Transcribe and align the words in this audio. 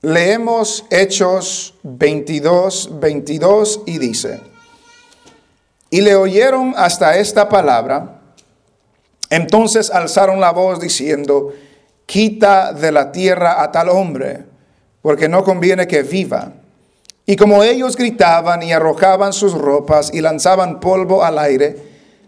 Leemos 0.00 0.84
Hechos 0.90 1.74
22, 1.82 3.00
22 3.00 3.80
y 3.84 3.98
dice, 3.98 4.40
y 5.90 6.02
le 6.02 6.14
oyeron 6.14 6.74
hasta 6.76 7.18
esta 7.18 7.48
palabra, 7.48 8.20
entonces 9.28 9.90
alzaron 9.90 10.38
la 10.38 10.52
voz 10.52 10.78
diciendo, 10.78 11.52
quita 12.06 12.72
de 12.72 12.92
la 12.92 13.10
tierra 13.10 13.60
a 13.60 13.72
tal 13.72 13.88
hombre, 13.88 14.44
porque 15.02 15.28
no 15.28 15.42
conviene 15.42 15.88
que 15.88 16.04
viva. 16.04 16.52
Y 17.26 17.34
como 17.34 17.64
ellos 17.64 17.96
gritaban 17.96 18.62
y 18.62 18.72
arrojaban 18.72 19.32
sus 19.32 19.52
ropas 19.52 20.10
y 20.14 20.20
lanzaban 20.20 20.78
polvo 20.78 21.24
al 21.24 21.40
aire, 21.40 21.76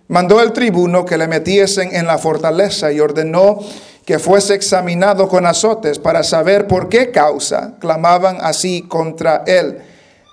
mandó 0.08 0.40
el 0.40 0.52
tribuno 0.52 1.04
que 1.04 1.16
le 1.16 1.28
metiesen 1.28 1.94
en 1.94 2.08
la 2.08 2.18
fortaleza 2.18 2.90
y 2.90 2.98
ordenó 2.98 3.60
que 4.04 4.18
fuese 4.18 4.54
examinado 4.54 5.28
con 5.28 5.46
azotes 5.46 5.98
para 5.98 6.22
saber 6.22 6.66
por 6.66 6.88
qué 6.88 7.10
causa 7.10 7.74
clamaban 7.78 8.38
así 8.40 8.82
contra 8.82 9.44
él. 9.46 9.78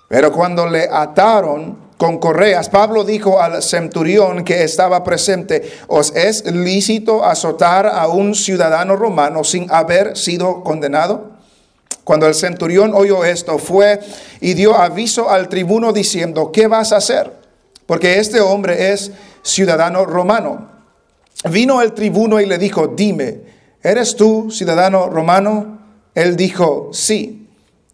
Pero 0.07 0.31
cuando 0.31 0.67
le 0.67 0.87
ataron 0.91 1.77
con 1.97 2.19
correas, 2.19 2.69
Pablo 2.69 3.03
dijo 3.03 3.41
al 3.41 3.61
centurión 3.61 4.43
que 4.43 4.63
estaba 4.63 5.03
presente, 5.03 5.69
¿os 5.87 6.15
es 6.15 6.45
lícito 6.45 7.25
azotar 7.25 7.87
a 7.87 8.07
un 8.07 8.35
ciudadano 8.35 8.95
romano 8.95 9.43
sin 9.43 9.69
haber 9.71 10.15
sido 10.15 10.63
condenado? 10.63 11.37
Cuando 12.03 12.25
el 12.27 12.35
centurión 12.35 12.93
oyó 12.93 13.25
esto, 13.25 13.57
fue 13.57 13.99
y 14.39 14.53
dio 14.53 14.75
aviso 14.77 15.29
al 15.29 15.49
tribuno 15.49 15.91
diciendo, 15.91 16.53
¿qué 16.53 16.67
vas 16.67 16.93
a 16.93 16.97
hacer? 16.97 17.33
Porque 17.85 18.19
este 18.19 18.39
hombre 18.39 18.93
es 18.93 19.11
ciudadano 19.41 20.05
romano. 20.05 20.69
Vino 21.49 21.81
el 21.81 21.93
tribuno 21.93 22.39
y 22.39 22.45
le 22.45 22.57
dijo, 22.57 22.87
dime, 22.87 23.56
¿eres 23.89 24.15
tú 24.15 24.49
ciudadano 24.51 25.09
romano? 25.09 25.79
Él 26.13 26.35
dijo, 26.35 26.89
sí. 26.91 27.47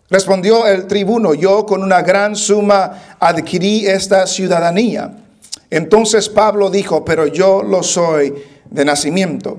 Respondió 0.09 0.67
el 0.67 0.87
tribuno, 0.87 1.33
yo 1.33 1.65
con 1.65 1.83
una 1.83 2.01
gran 2.01 2.35
suma 2.35 3.15
adquirí 3.19 3.87
esta 3.87 4.27
ciudadanía. 4.27 5.11
Entonces 5.69 6.29
Pablo 6.29 6.69
dijo, 6.69 7.03
pero 7.03 7.25
yo 7.27 7.63
lo 7.63 7.81
soy 7.81 8.33
de 8.69 8.85
nacimiento. 8.85 9.57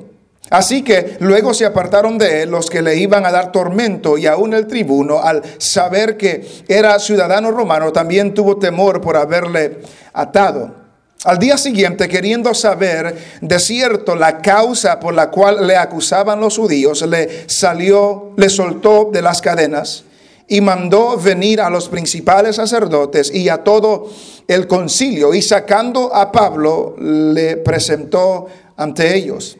Así 0.51 0.83
que 0.83 1.17
luego 1.21 1.55
se 1.55 1.65
apartaron 1.65 2.19
de 2.19 2.43
él 2.43 2.51
los 2.51 2.69
que 2.69 2.83
le 2.83 2.97
iban 2.97 3.25
a 3.27 3.33
dar 3.33 3.51
tormento 3.51 4.19
y 4.19 4.27
aún 4.27 4.55
el 4.55 4.67
tribuno, 4.67 5.21
al 5.21 5.43
saber 5.59 6.17
que 6.17 6.47
era 6.69 6.99
ciudadano 6.99 7.51
romano, 7.51 7.93
también 7.93 8.35
tuvo 8.35 8.59
temor 8.59 9.01
por 9.01 9.17
haberle 9.17 9.79
atado. 10.13 10.84
Al 11.25 11.39
día 11.39 11.57
siguiente, 11.57 12.07
queriendo 12.07 12.53
saber 12.53 13.17
de 13.41 13.59
cierto 13.59 14.15
la 14.15 14.43
causa 14.43 15.01
por 15.01 15.15
la 15.15 15.31
cual 15.31 15.67
le 15.67 15.75
acusaban 15.75 16.39
los 16.39 16.59
judíos, 16.59 17.01
le 17.01 17.49
salió, 17.49 18.33
le 18.37 18.51
soltó 18.51 19.09
de 19.11 19.23
las 19.23 19.41
cadenas 19.41 20.05
y 20.47 20.61
mandó 20.61 21.17
venir 21.17 21.63
a 21.63 21.71
los 21.71 21.89
principales 21.89 22.57
sacerdotes 22.57 23.35
y 23.35 23.49
a 23.49 23.65
todo 23.65 24.11
el 24.47 24.67
concilio 24.67 25.33
y 25.33 25.41
sacando 25.41 26.15
a 26.15 26.31
Pablo 26.31 26.95
le 26.99 27.57
presentó 27.57 28.47
ante 28.77 29.17
ellos. 29.17 29.57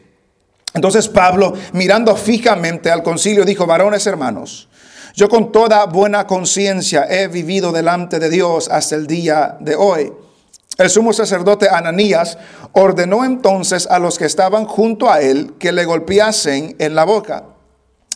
Entonces 0.75 1.07
Pablo, 1.07 1.53
mirando 1.73 2.15
fijamente 2.15 2.91
al 2.91 3.01
concilio, 3.01 3.43
dijo, 3.43 3.65
varones 3.65 4.05
hermanos, 4.05 4.69
yo 5.15 5.29
con 5.29 5.51
toda 5.51 5.85
buena 5.85 6.27
conciencia 6.27 7.07
he 7.09 7.27
vivido 7.27 7.71
delante 7.71 8.19
de 8.19 8.29
Dios 8.29 8.69
hasta 8.69 8.95
el 8.95 9.07
día 9.07 9.57
de 9.59 9.75
hoy. 9.75 10.13
El 10.77 10.89
sumo 10.89 11.13
sacerdote 11.13 11.69
Ananías 11.69 12.37
ordenó 12.73 13.23
entonces 13.23 13.87
a 13.87 13.97
los 13.99 14.17
que 14.17 14.25
estaban 14.25 14.65
junto 14.65 15.09
a 15.09 15.21
él 15.21 15.53
que 15.57 15.71
le 15.71 15.85
golpeasen 15.85 16.75
en 16.79 16.95
la 16.95 17.05
boca. 17.05 17.45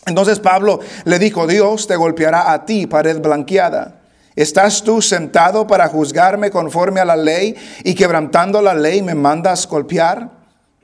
Entonces 0.05 0.39
Pablo 0.39 0.79
le 1.05 1.19
dijo, 1.19 1.47
Dios 1.47 1.87
te 1.87 1.95
golpeará 1.95 2.51
a 2.51 2.65
ti, 2.65 2.87
pared 2.87 3.19
blanqueada. 3.19 4.01
¿Estás 4.35 4.83
tú 4.83 5.01
sentado 5.01 5.67
para 5.67 5.87
juzgarme 5.87 6.49
conforme 6.49 6.99
a 6.99 7.05
la 7.05 7.15
ley 7.15 7.55
y 7.83 7.93
quebrantando 7.93 8.61
la 8.61 8.73
ley 8.73 9.01
me 9.01 9.15
mandas 9.15 9.67
golpear? 9.67 10.29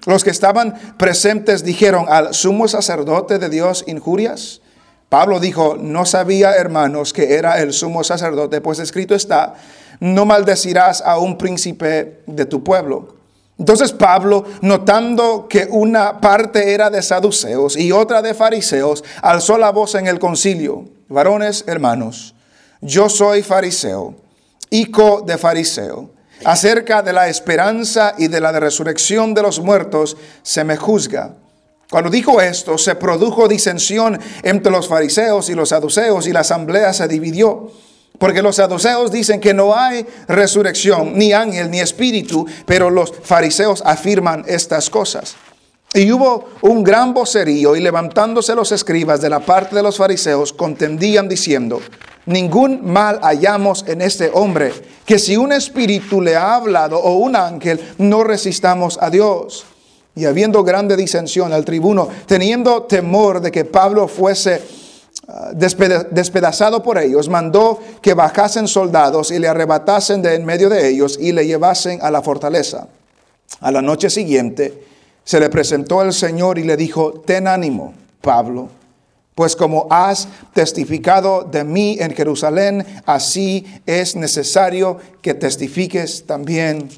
Los 0.05 0.23
que 0.23 0.29
estaban 0.29 0.73
presentes 0.97 1.63
dijeron 1.63 2.05
al 2.07 2.33
sumo 2.33 2.67
sacerdote 2.67 3.39
de 3.39 3.49
Dios 3.49 3.83
injurias. 3.87 4.61
Pablo 5.09 5.39
dijo, 5.39 5.77
no 5.79 6.05
sabía, 6.05 6.53
hermanos, 6.55 7.13
que 7.13 7.35
era 7.35 7.59
el 7.59 7.73
sumo 7.73 8.03
sacerdote, 8.03 8.59
pues 8.59 8.79
escrito 8.79 9.15
está, 9.15 9.53
no 9.99 10.25
maldecirás 10.25 11.01
a 11.01 11.19
un 11.19 11.37
príncipe 11.37 12.21
de 12.25 12.45
tu 12.45 12.63
pueblo. 12.63 13.15
Entonces 13.57 13.93
Pablo, 13.93 14.45
notando 14.61 15.47
que 15.47 15.67
una 15.69 16.19
parte 16.19 16.73
era 16.73 16.89
de 16.89 17.01
saduceos 17.01 17.77
y 17.77 17.91
otra 17.91 18.21
de 18.21 18.33
fariseos, 18.33 19.03
alzó 19.21 19.57
la 19.57 19.71
voz 19.71 19.95
en 19.95 20.07
el 20.07 20.19
concilio. 20.19 20.85
Varones, 21.07 21.63
hermanos, 21.67 22.35
yo 22.81 23.07
soy 23.09 23.43
fariseo, 23.43 24.15
hijo 24.69 25.21
de 25.21 25.37
fariseo. 25.37 26.09
Acerca 26.43 27.01
de 27.01 27.13
la 27.13 27.29
esperanza 27.29 28.13
y 28.17 28.27
de 28.27 28.41
la 28.41 28.51
resurrección 28.51 29.33
de 29.33 29.41
los 29.41 29.61
muertos 29.61 30.17
se 30.43 30.65
me 30.65 30.75
juzga. 30.75 31.33
Cuando 31.89 32.09
dijo 32.09 32.41
esto, 32.41 32.77
se 32.77 32.95
produjo 32.95 33.47
disensión 33.47 34.19
entre 34.43 34.71
los 34.71 34.87
fariseos 34.89 35.49
y 35.49 35.53
los 35.53 35.69
saduceos 35.69 36.27
y 36.27 36.33
la 36.33 36.41
asamblea 36.41 36.91
se 36.91 37.07
dividió. 37.07 37.71
Porque 38.17 38.41
los 38.41 38.57
saduceos 38.57 39.11
dicen 39.11 39.39
que 39.39 39.53
no 39.53 39.75
hay 39.75 40.05
resurrección, 40.27 41.17
ni 41.17 41.33
ángel, 41.33 41.69
ni 41.69 41.79
espíritu, 41.79 42.45
pero 42.65 42.89
los 42.89 43.13
fariseos 43.23 43.81
afirman 43.85 44.43
estas 44.47 44.89
cosas. 44.89 45.35
Y 45.93 46.11
hubo 46.11 46.49
un 46.61 46.83
gran 46.83 47.13
vocerío 47.13 47.75
y 47.75 47.79
levantándose 47.79 48.53
los 48.53 48.73
escribas 48.73 49.21
de 49.21 49.29
la 49.29 49.39
parte 49.39 49.77
de 49.77 49.83
los 49.83 49.97
fariseos 49.97 50.51
contendían 50.51 51.29
diciendo, 51.29 51.79
ningún 52.25 52.81
mal 52.83 53.19
hallamos 53.21 53.85
en 53.87 54.01
este 54.01 54.29
hombre, 54.33 54.73
que 55.05 55.19
si 55.19 55.37
un 55.37 55.53
espíritu 55.53 56.21
le 56.21 56.35
ha 56.35 56.55
hablado 56.55 56.99
o 56.99 57.15
un 57.15 57.37
ángel, 57.37 57.79
no 57.97 58.25
resistamos 58.25 58.97
a 59.01 59.09
Dios. 59.09 59.65
Y 60.15 60.25
habiendo 60.25 60.63
grande 60.63 60.97
disensión 60.97 61.53
al 61.53 61.63
tribuno, 61.63 62.09
teniendo 62.25 62.83
temor 62.83 63.39
de 63.39 63.51
que 63.51 63.65
Pablo 63.65 64.07
fuese 64.07 64.61
despedazado 65.53 66.83
por 66.83 66.97
ellos, 66.97 67.29
mandó 67.29 67.79
que 68.01 68.13
bajasen 68.13 68.67
soldados 68.67 69.31
y 69.31 69.39
le 69.39 69.47
arrebatasen 69.47 70.21
de 70.21 70.35
en 70.35 70.45
medio 70.45 70.69
de 70.69 70.87
ellos 70.87 71.17
y 71.19 71.31
le 71.31 71.47
llevasen 71.47 71.99
a 72.01 72.11
la 72.11 72.21
fortaleza. 72.21 72.87
A 73.59 73.71
la 73.71 73.81
noche 73.81 74.09
siguiente 74.09 74.83
se 75.23 75.39
le 75.39 75.49
presentó 75.49 76.01
el 76.01 76.13
Señor 76.13 76.59
y 76.59 76.63
le 76.63 76.77
dijo, 76.77 77.11
ten 77.25 77.47
ánimo, 77.47 77.93
Pablo, 78.21 78.69
pues 79.33 79.55
como 79.55 79.87
has 79.89 80.27
testificado 80.53 81.43
de 81.43 81.63
mí 81.63 81.97
en 81.99 82.15
Jerusalén, 82.15 82.85
así 83.05 83.65
es 83.85 84.15
necesario 84.15 84.97
que 85.21 85.33
testifiques 85.33 86.25
también 86.25 86.89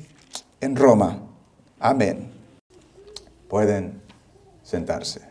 en 0.61 0.75
Roma. 0.75 1.19
Amén. 1.79 2.29
Pueden 3.47 4.01
sentarse. 4.63 5.26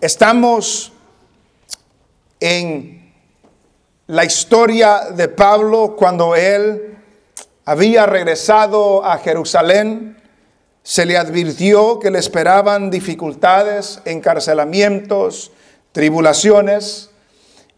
Estamos 0.00 0.92
en 2.38 3.12
la 4.06 4.24
historia 4.24 5.08
de 5.10 5.26
Pablo 5.26 5.96
cuando 5.98 6.36
él 6.36 6.96
había 7.64 8.06
regresado 8.06 9.04
a 9.04 9.18
Jerusalén. 9.18 10.16
Se 10.84 11.04
le 11.04 11.16
advirtió 11.16 11.98
que 11.98 12.12
le 12.12 12.20
esperaban 12.20 12.90
dificultades, 12.90 14.00
encarcelamientos, 14.04 15.50
tribulaciones. 15.90 17.10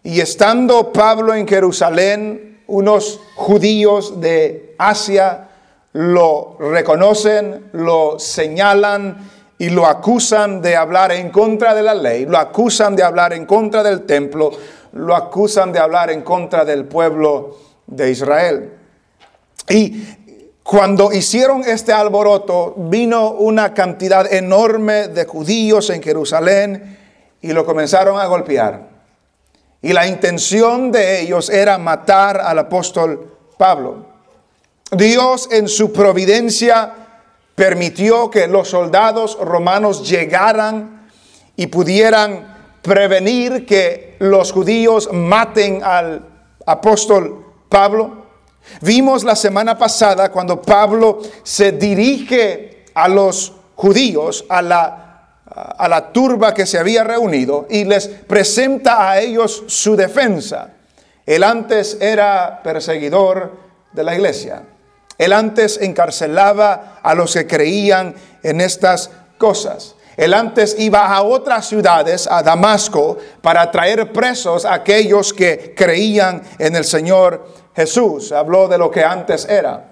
Y 0.02 0.20
estando 0.20 0.92
Pablo 0.92 1.34
en 1.34 1.48
Jerusalén, 1.48 2.62
unos 2.66 3.18
judíos 3.34 4.20
de 4.20 4.74
Asia 4.76 5.48
lo 5.94 6.58
reconocen, 6.60 7.70
lo 7.72 8.18
señalan 8.18 9.39
y 9.60 9.68
lo 9.68 9.84
acusan 9.84 10.62
de 10.62 10.74
hablar 10.74 11.12
en 11.12 11.28
contra 11.28 11.74
de 11.74 11.82
la 11.82 11.92
ley, 11.92 12.24
lo 12.24 12.38
acusan 12.38 12.96
de 12.96 13.02
hablar 13.02 13.34
en 13.34 13.44
contra 13.44 13.82
del 13.82 14.06
templo, 14.06 14.50
lo 14.94 15.14
acusan 15.14 15.70
de 15.70 15.78
hablar 15.78 16.10
en 16.10 16.22
contra 16.22 16.64
del 16.64 16.86
pueblo 16.86 17.58
de 17.86 18.10
Israel. 18.10 18.72
Y 19.68 20.02
cuando 20.62 21.12
hicieron 21.12 21.62
este 21.66 21.92
alboroto, 21.92 22.72
vino 22.74 23.32
una 23.32 23.74
cantidad 23.74 24.32
enorme 24.32 25.08
de 25.08 25.26
judíos 25.26 25.90
en 25.90 26.02
Jerusalén 26.02 26.96
y 27.42 27.52
lo 27.52 27.66
comenzaron 27.66 28.18
a 28.18 28.24
golpear. 28.24 28.88
Y 29.82 29.92
la 29.92 30.06
intención 30.06 30.90
de 30.90 31.20
ellos 31.20 31.50
era 31.50 31.76
matar 31.76 32.40
al 32.40 32.60
apóstol 32.60 33.36
Pablo. 33.58 34.06
Dios 34.90 35.50
en 35.52 35.68
su 35.68 35.92
providencia 35.92 36.99
permitió 37.54 38.30
que 38.30 38.46
los 38.46 38.68
soldados 38.68 39.38
romanos 39.40 40.08
llegaran 40.08 41.08
y 41.56 41.66
pudieran 41.66 42.78
prevenir 42.82 43.66
que 43.66 44.16
los 44.18 44.52
judíos 44.52 45.08
maten 45.12 45.82
al 45.84 46.26
apóstol 46.66 47.44
Pablo. 47.68 48.26
Vimos 48.80 49.24
la 49.24 49.36
semana 49.36 49.76
pasada 49.76 50.30
cuando 50.30 50.60
Pablo 50.62 51.20
se 51.42 51.72
dirige 51.72 52.86
a 52.94 53.08
los 53.08 53.52
judíos, 53.74 54.44
a 54.48 54.62
la 54.62 55.06
a 55.50 55.88
la 55.88 56.12
turba 56.12 56.54
que 56.54 56.66
se 56.66 56.78
había 56.78 57.04
reunido 57.04 57.66
y 57.68 57.84
les 57.84 58.06
presenta 58.06 59.10
a 59.10 59.20
ellos 59.20 59.64
su 59.66 59.96
defensa. 59.96 60.74
Él 61.26 61.42
antes 61.42 61.98
era 62.00 62.60
perseguidor 62.62 63.56
de 63.92 64.04
la 64.04 64.14
iglesia. 64.14 64.62
Él 65.20 65.34
antes 65.34 65.78
encarcelaba 65.82 66.98
a 67.02 67.14
los 67.14 67.34
que 67.34 67.46
creían 67.46 68.14
en 68.42 68.62
estas 68.62 69.10
cosas. 69.36 69.94
Él 70.16 70.32
antes 70.32 70.76
iba 70.78 71.14
a 71.14 71.20
otras 71.20 71.68
ciudades, 71.68 72.26
a 72.26 72.42
Damasco, 72.42 73.18
para 73.42 73.70
traer 73.70 74.14
presos 74.14 74.64
a 74.64 74.72
aquellos 74.72 75.34
que 75.34 75.74
creían 75.76 76.40
en 76.58 76.74
el 76.74 76.86
Señor 76.86 77.46
Jesús. 77.76 78.32
Habló 78.32 78.66
de 78.66 78.78
lo 78.78 78.90
que 78.90 79.04
antes 79.04 79.44
era. 79.44 79.90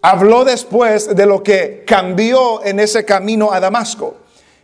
Habló 0.00 0.46
después 0.46 1.14
de 1.14 1.26
lo 1.26 1.42
que 1.42 1.84
cambió 1.86 2.64
en 2.64 2.80
ese 2.80 3.04
camino 3.04 3.52
a 3.52 3.60
Damasco, 3.60 4.14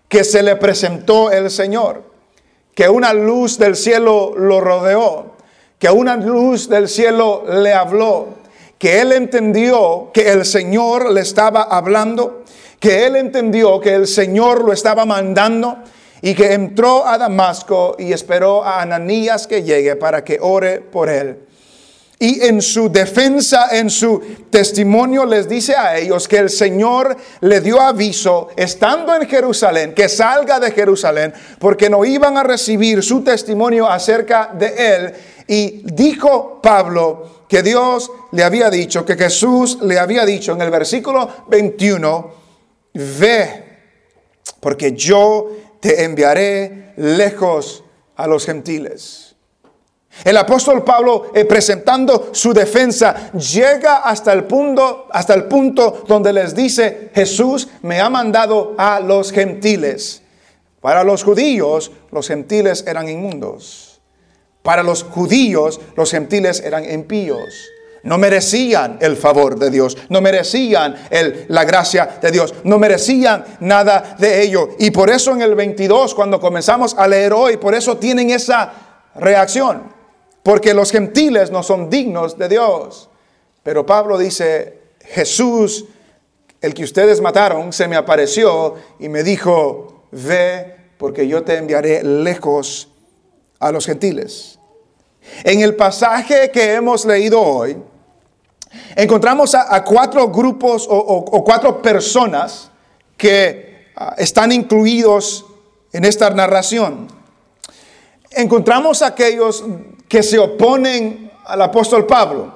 que 0.08 0.24
se 0.24 0.42
le 0.42 0.56
presentó 0.56 1.30
el 1.30 1.50
Señor, 1.50 2.04
que 2.74 2.88
una 2.88 3.12
luz 3.12 3.58
del 3.58 3.76
cielo 3.76 4.32
lo 4.34 4.62
rodeó, 4.62 5.36
que 5.78 5.90
una 5.90 6.16
luz 6.16 6.70
del 6.70 6.88
cielo 6.88 7.44
le 7.46 7.74
habló, 7.74 8.28
que 8.78 9.00
él 9.00 9.12
entendió 9.12 10.10
que 10.12 10.30
el 10.30 10.44
Señor 10.44 11.10
le 11.12 11.20
estaba 11.20 11.62
hablando, 11.62 12.44
que 12.78 13.06
él 13.06 13.16
entendió 13.16 13.80
que 13.80 13.94
el 13.94 14.06
Señor 14.06 14.64
lo 14.64 14.72
estaba 14.72 15.04
mandando 15.04 15.78
y 16.20 16.34
que 16.34 16.52
entró 16.52 17.06
a 17.06 17.18
Damasco 17.18 17.96
y 17.98 18.12
esperó 18.12 18.62
a 18.62 18.82
Ananías 18.82 19.46
que 19.46 19.62
llegue 19.62 19.96
para 19.96 20.24
que 20.24 20.38
ore 20.40 20.80
por 20.80 21.08
él. 21.08 21.45
Y 22.18 22.42
en 22.46 22.62
su 22.62 22.90
defensa, 22.90 23.68
en 23.76 23.90
su 23.90 24.22
testimonio, 24.48 25.26
les 25.26 25.46
dice 25.46 25.76
a 25.76 25.98
ellos 25.98 26.26
que 26.26 26.38
el 26.38 26.48
Señor 26.48 27.14
le 27.40 27.60
dio 27.60 27.78
aviso, 27.78 28.48
estando 28.56 29.14
en 29.14 29.28
Jerusalén, 29.28 29.94
que 29.94 30.08
salga 30.08 30.58
de 30.58 30.70
Jerusalén, 30.70 31.34
porque 31.58 31.90
no 31.90 32.06
iban 32.06 32.38
a 32.38 32.42
recibir 32.42 33.02
su 33.02 33.22
testimonio 33.22 33.86
acerca 33.86 34.50
de 34.58 34.94
él. 34.94 35.14
Y 35.46 35.82
dijo 35.84 36.60
Pablo 36.62 37.44
que 37.48 37.62
Dios 37.62 38.10
le 38.32 38.44
había 38.44 38.70
dicho, 38.70 39.04
que 39.04 39.16
Jesús 39.16 39.78
le 39.82 39.98
había 39.98 40.24
dicho 40.24 40.52
en 40.52 40.62
el 40.62 40.70
versículo 40.70 41.44
21, 41.48 42.34
ve, 42.94 43.64
porque 44.58 44.92
yo 44.92 45.50
te 45.80 46.02
enviaré 46.02 46.94
lejos 46.96 47.84
a 48.16 48.26
los 48.26 48.46
gentiles. 48.46 49.25
El 50.24 50.36
apóstol 50.36 50.82
Pablo, 50.82 51.30
eh, 51.34 51.44
presentando 51.44 52.30
su 52.32 52.52
defensa, 52.52 53.30
llega 53.32 53.98
hasta 53.98 54.32
el, 54.32 54.44
punto, 54.44 55.06
hasta 55.10 55.34
el 55.34 55.44
punto 55.44 56.04
donde 56.06 56.32
les 56.32 56.54
dice, 56.54 57.10
Jesús 57.14 57.68
me 57.82 58.00
ha 58.00 58.08
mandado 58.08 58.74
a 58.78 59.00
los 59.00 59.30
gentiles. 59.30 60.22
Para 60.80 61.04
los 61.04 61.22
judíos, 61.22 61.90
los 62.12 62.28
gentiles 62.28 62.84
eran 62.86 63.08
inmundos. 63.08 64.00
Para 64.62 64.82
los 64.82 65.02
judíos, 65.02 65.80
los 65.96 66.10
gentiles 66.10 66.60
eran 66.60 66.90
impíos. 66.90 67.54
No 68.02 68.18
merecían 68.18 68.98
el 69.00 69.16
favor 69.16 69.58
de 69.58 69.70
Dios, 69.70 69.98
no 70.08 70.20
merecían 70.20 70.94
la 71.48 71.64
gracia 71.64 72.18
de 72.22 72.30
Dios, 72.30 72.54
no 72.62 72.78
merecían 72.78 73.44
nada 73.60 74.16
de 74.18 74.42
ello. 74.42 74.68
Y 74.78 74.92
por 74.92 75.10
eso 75.10 75.32
en 75.32 75.42
el 75.42 75.56
22, 75.56 76.14
cuando 76.14 76.40
comenzamos 76.40 76.94
a 76.96 77.08
leer 77.08 77.32
hoy, 77.32 77.56
por 77.56 77.74
eso 77.74 77.96
tienen 77.96 78.30
esa 78.30 78.72
reacción 79.16 79.95
porque 80.46 80.74
los 80.74 80.92
gentiles 80.92 81.50
no 81.50 81.64
son 81.64 81.90
dignos 81.90 82.38
de 82.38 82.48
Dios. 82.48 83.08
Pero 83.64 83.84
Pablo 83.84 84.16
dice, 84.16 84.78
Jesús, 85.00 85.86
el 86.60 86.72
que 86.72 86.84
ustedes 86.84 87.20
mataron, 87.20 87.72
se 87.72 87.88
me 87.88 87.96
apareció 87.96 88.76
y 89.00 89.08
me 89.08 89.24
dijo, 89.24 90.04
ve, 90.12 90.76
porque 90.98 91.26
yo 91.26 91.42
te 91.42 91.56
enviaré 91.56 92.04
lejos 92.04 92.92
a 93.58 93.72
los 93.72 93.86
gentiles. 93.86 94.60
En 95.42 95.62
el 95.62 95.74
pasaje 95.74 96.52
que 96.52 96.74
hemos 96.74 97.04
leído 97.04 97.42
hoy, 97.42 97.76
encontramos 98.94 99.52
a, 99.52 99.82
cuatro 99.82 100.28
grupos 100.28 100.86
o, 100.88 101.42
cuatro 101.44 101.82
personas 101.82 102.70
que 103.16 103.88
ah, 103.96 104.14
están 104.16 104.52
incluidos 104.52 105.44
en 105.92 106.04
esta 106.04 106.30
narración. 106.30 107.15
Encontramos 108.36 109.00
aquellos 109.00 109.64
que 110.06 110.22
se 110.22 110.38
oponen 110.38 111.32
al 111.46 111.62
apóstol 111.62 112.04
Pablo. 112.04 112.52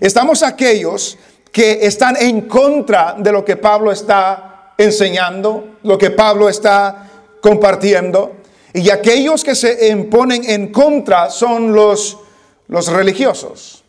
Estamos 0.00 0.42
aquellos 0.42 1.16
que 1.52 1.86
están 1.86 2.16
en 2.16 2.42
contra 2.42 3.14
de 3.16 3.30
lo 3.30 3.44
que 3.44 3.56
Pablo 3.56 3.92
está 3.92 4.72
enseñando, 4.76 5.76
lo 5.84 5.96
que 5.96 6.10
Pablo 6.10 6.48
está 6.48 7.08
compartiendo. 7.40 8.32
Y 8.74 8.90
aquellos 8.90 9.44
que 9.44 9.54
se 9.54 9.88
imponen 9.90 10.42
en 10.50 10.72
contra 10.72 11.30
son 11.30 11.72
los, 11.72 12.18
los 12.66 12.88
religiosos. 12.88 13.84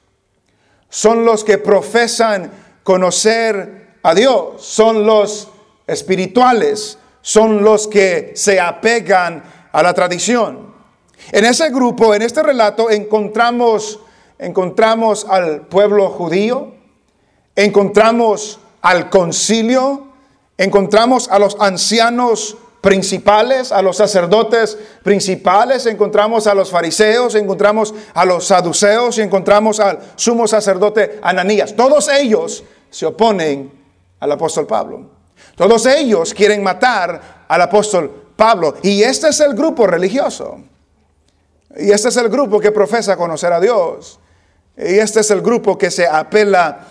Son 0.88 1.26
los 1.26 1.44
que 1.44 1.58
profesan 1.58 2.52
conocer 2.84 3.96
a 4.04 4.14
Dios. 4.14 4.64
Son 4.64 5.04
los 5.04 5.48
espirituales. 5.88 7.00
Son 7.24 7.64
los 7.64 7.88
que 7.88 8.34
se 8.36 8.60
apegan 8.60 9.70
a 9.72 9.82
la 9.82 9.96
tradición. 9.96 10.71
En 11.32 11.46
ese 11.46 11.70
grupo, 11.70 12.14
en 12.14 12.22
este 12.22 12.44
relato, 12.44 12.90
encontramos, 12.90 14.00
encontramos 14.40 15.26
al 15.30 15.68
pueblo 15.68 16.10
judío, 16.10 16.74
encontramos 17.56 18.60
al 18.82 19.10
concilio, 19.10 20.08
encontramos 20.58 21.30
a 21.30 21.40
los 21.40 21.58
ancianos 21.60 22.58
principales, 22.82 23.72
a 23.72 23.82
los 23.82 23.98
sacerdotes 23.98 24.78
principales, 25.04 25.86
encontramos 25.86 26.48
a 26.48 26.56
los 26.56 26.72
fariseos, 26.72 27.36
encontramos 27.36 27.94
a 28.14 28.26
los 28.26 28.48
saduceos 28.48 29.18
y 29.20 29.22
encontramos 29.22 29.80
al 29.80 30.00
sumo 30.16 30.48
sacerdote 30.48 31.20
Ananías. 31.22 31.76
Todos 31.76 32.10
ellos 32.10 32.64
se 32.90 33.06
oponen 33.06 33.72
al 34.20 34.32
apóstol 34.32 34.66
Pablo. 34.66 35.06
Todos 35.56 35.86
ellos 35.86 36.34
quieren 36.34 36.64
matar 36.64 37.46
al 37.48 37.62
apóstol 37.62 38.34
Pablo. 38.36 38.76
Y 38.82 39.04
este 39.04 39.30
es 39.30 39.40
el 39.40 39.54
grupo 39.54 39.86
religioso. 39.86 40.60
Y 41.78 41.92
este 41.92 42.10
es 42.10 42.18
el 42.18 42.30
grupo 42.30 42.60
que 42.60 42.72
profesa 42.72 43.16
conocer 43.16 43.54
a 43.54 43.60
Dios. 43.60 44.20
Y 44.78 44.98
este 44.98 45.22
es 45.22 45.32
el 45.32 45.42
grupo 45.42 45.78
que 45.78 45.92
se 45.92 46.08
apela 46.08 46.88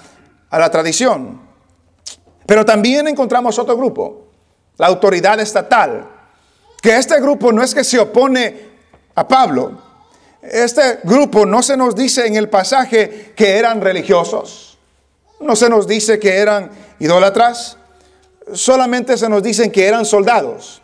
a 0.49 0.59
la 0.59 0.71
tradición. 0.71 1.41
Pero 2.47 2.65
también 2.65 3.07
encontramos 3.09 3.59
otro 3.59 3.77
grupo, 3.77 4.29
la 4.77 4.87
autoridad 4.87 5.39
estatal. 5.41 6.09
Que 6.81 6.97
este 6.97 7.21
grupo 7.21 7.53
no 7.53 7.63
es 7.63 7.75
que 7.75 7.85
se 7.85 7.99
opone 7.99 8.71
a 9.15 9.27
Pablo. 9.27 9.83
Este 10.43 11.01
grupo 11.05 11.45
no 11.45 11.63
se 11.63 11.77
nos 11.77 11.95
dice 11.95 12.27
en 12.27 12.37
el 12.37 12.49
pasaje 12.49 13.33
que 13.37 13.59
eran 13.59 13.81
religiosos. 13.81 14.79
No 15.41 15.55
se 15.57 15.69
nos 15.69 15.87
dice 15.87 16.19
que 16.19 16.37
eran 16.39 16.71
idólatras. 16.99 17.77
Solamente 18.53 19.17
se 19.17 19.29
nos 19.29 19.43
dicen 19.43 19.71
que 19.71 19.87
eran 19.87 20.05
soldados, 20.05 20.83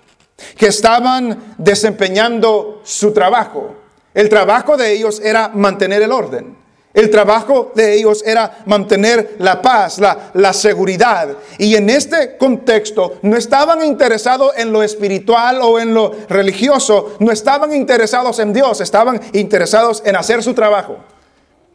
que 0.57 0.67
estaban 0.67 1.55
desempeñando 1.59 2.83
su 2.85 3.12
trabajo 3.12 3.75
el 4.16 4.30
trabajo 4.30 4.78
de 4.78 4.94
ellos 4.94 5.20
era 5.23 5.50
mantener 5.50 6.00
el 6.00 6.11
orden. 6.11 6.56
El 6.94 7.11
trabajo 7.11 7.73
de 7.75 7.92
ellos 7.92 8.23
era 8.25 8.62
mantener 8.64 9.37
la 9.40 9.61
paz, 9.61 9.99
la, 9.99 10.52
seguridad. 10.54 11.37
Y 11.58 11.75
en 11.75 11.90
este 11.90 12.38
contexto 12.38 13.18
no 13.20 13.37
estaban 13.37 13.85
interesados 13.85 14.56
en 14.56 14.73
lo 14.73 14.82
espiritual 14.82 15.61
o 15.61 15.78
en 15.78 15.92
lo 15.92 16.14
religioso, 16.30 17.16
no 17.18 17.30
estaban 17.30 17.75
interesados 17.75 18.38
en 18.38 18.54
Dios, 18.54 18.80
estaban 18.80 19.20
interesados 19.35 20.02
en 20.06 20.16
hacer 20.16 20.42
su 20.42 20.54
trabajo, 20.54 20.96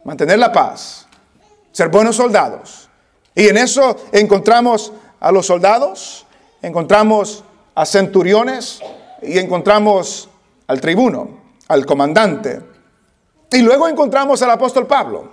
mantener 0.03 0.39
la 0.39 0.51
paz, 0.51 1.05
ser 1.71 1.89
buenos 1.89 2.15
soldados. 2.15 2.89
Y 3.35 3.49
en 3.49 3.57
eso 3.57 3.97
encontramos 4.11 4.91
a 5.19 5.31
los 5.31 5.45
soldados, 5.45 6.25
encontramos 6.63 7.43
a 7.75 7.85
centuriones 7.85 8.79
y 9.21 9.37
encontramos 9.37 10.27
al 10.65 10.81
tribuno 10.81 11.40
al 11.71 11.85
comandante. 11.85 12.61
Y 13.51 13.61
luego 13.61 13.87
encontramos 13.87 14.41
al 14.41 14.51
apóstol 14.51 14.87
Pablo. 14.87 15.29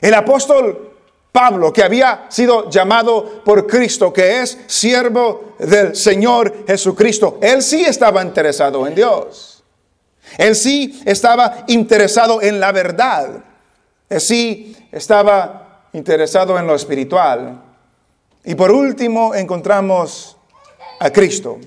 El 0.00 0.14
apóstol 0.14 0.96
Pablo, 1.32 1.72
que 1.72 1.82
había 1.82 2.26
sido 2.28 2.68
llamado 2.70 3.42
por 3.44 3.66
Cristo, 3.66 4.12
que 4.12 4.40
es 4.40 4.58
siervo 4.66 5.54
del 5.58 5.94
Señor 5.96 6.66
Jesucristo, 6.66 7.38
él 7.40 7.62
sí 7.62 7.84
estaba 7.84 8.22
interesado 8.22 8.86
en 8.86 8.94
Dios. 8.94 9.62
Él 10.36 10.54
sí 10.54 11.00
estaba 11.04 11.64
interesado 11.68 12.42
en 12.42 12.60
la 12.60 12.72
verdad. 12.72 13.44
Él 14.08 14.20
sí 14.20 14.76
estaba 14.92 15.84
interesado 15.92 16.58
en 16.58 16.66
lo 16.66 16.74
espiritual. 16.74 17.62
Y 18.44 18.54
por 18.54 18.70
último 18.70 19.34
encontramos 19.34 20.36
a 21.00 21.10
Cristo, 21.10 21.58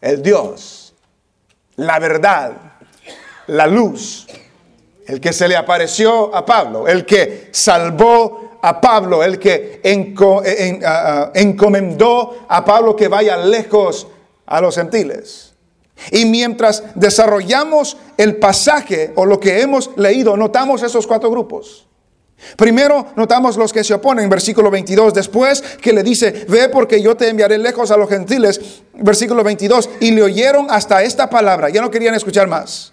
el 0.00 0.22
Dios 0.22 0.83
la 1.76 1.98
verdad, 1.98 2.52
la 3.48 3.66
luz, 3.66 4.26
el 5.06 5.20
que 5.20 5.32
se 5.32 5.48
le 5.48 5.56
apareció 5.56 6.34
a 6.34 6.46
Pablo, 6.46 6.88
el 6.88 7.04
que 7.04 7.48
salvó 7.52 8.58
a 8.62 8.80
Pablo, 8.80 9.22
el 9.22 9.38
que 9.38 9.80
encomendó 11.34 12.46
a 12.48 12.64
Pablo 12.64 12.96
que 12.96 13.08
vaya 13.08 13.36
lejos 13.36 14.06
a 14.46 14.60
los 14.60 14.74
gentiles. 14.74 15.52
Y 16.10 16.24
mientras 16.24 16.82
desarrollamos 16.94 17.96
el 18.16 18.36
pasaje 18.36 19.12
o 19.16 19.26
lo 19.26 19.38
que 19.38 19.60
hemos 19.60 19.90
leído, 19.96 20.36
notamos 20.36 20.82
esos 20.82 21.06
cuatro 21.06 21.30
grupos. 21.30 21.86
Primero 22.56 23.08
notamos 23.16 23.56
los 23.56 23.72
que 23.72 23.84
se 23.84 23.94
oponen, 23.94 24.28
versículo 24.28 24.70
22. 24.70 25.14
Después 25.14 25.60
que 25.60 25.92
le 25.92 26.02
dice, 26.02 26.46
ve 26.48 26.68
porque 26.68 27.02
yo 27.02 27.16
te 27.16 27.28
enviaré 27.28 27.58
lejos 27.58 27.90
a 27.90 27.96
los 27.96 28.08
gentiles, 28.08 28.82
versículo 28.94 29.42
22. 29.42 29.90
Y 30.00 30.10
le 30.12 30.22
oyeron 30.22 30.66
hasta 30.70 31.02
esta 31.02 31.28
palabra, 31.28 31.68
ya 31.68 31.80
no 31.80 31.90
querían 31.90 32.14
escuchar 32.14 32.48
más. 32.48 32.92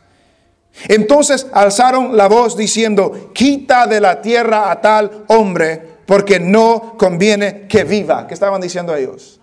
Entonces 0.88 1.48
alzaron 1.51 2.15
la 2.15 2.27
voz 2.27 2.55
diciendo, 2.55 3.31
quita 3.34 3.88
de 3.88 4.00
la 4.00 4.22
tierra 4.22 4.72
a 4.72 4.81
tal 4.81 5.25
hombre, 5.27 5.91
porque 6.05 6.39
no 6.39 6.96
conviene 6.98 7.67
que 7.67 7.84
viva. 7.84 8.27
¿Qué 8.27 8.34
estaban 8.34 8.62
diciendo 8.62 8.96
ellos? 8.96 9.39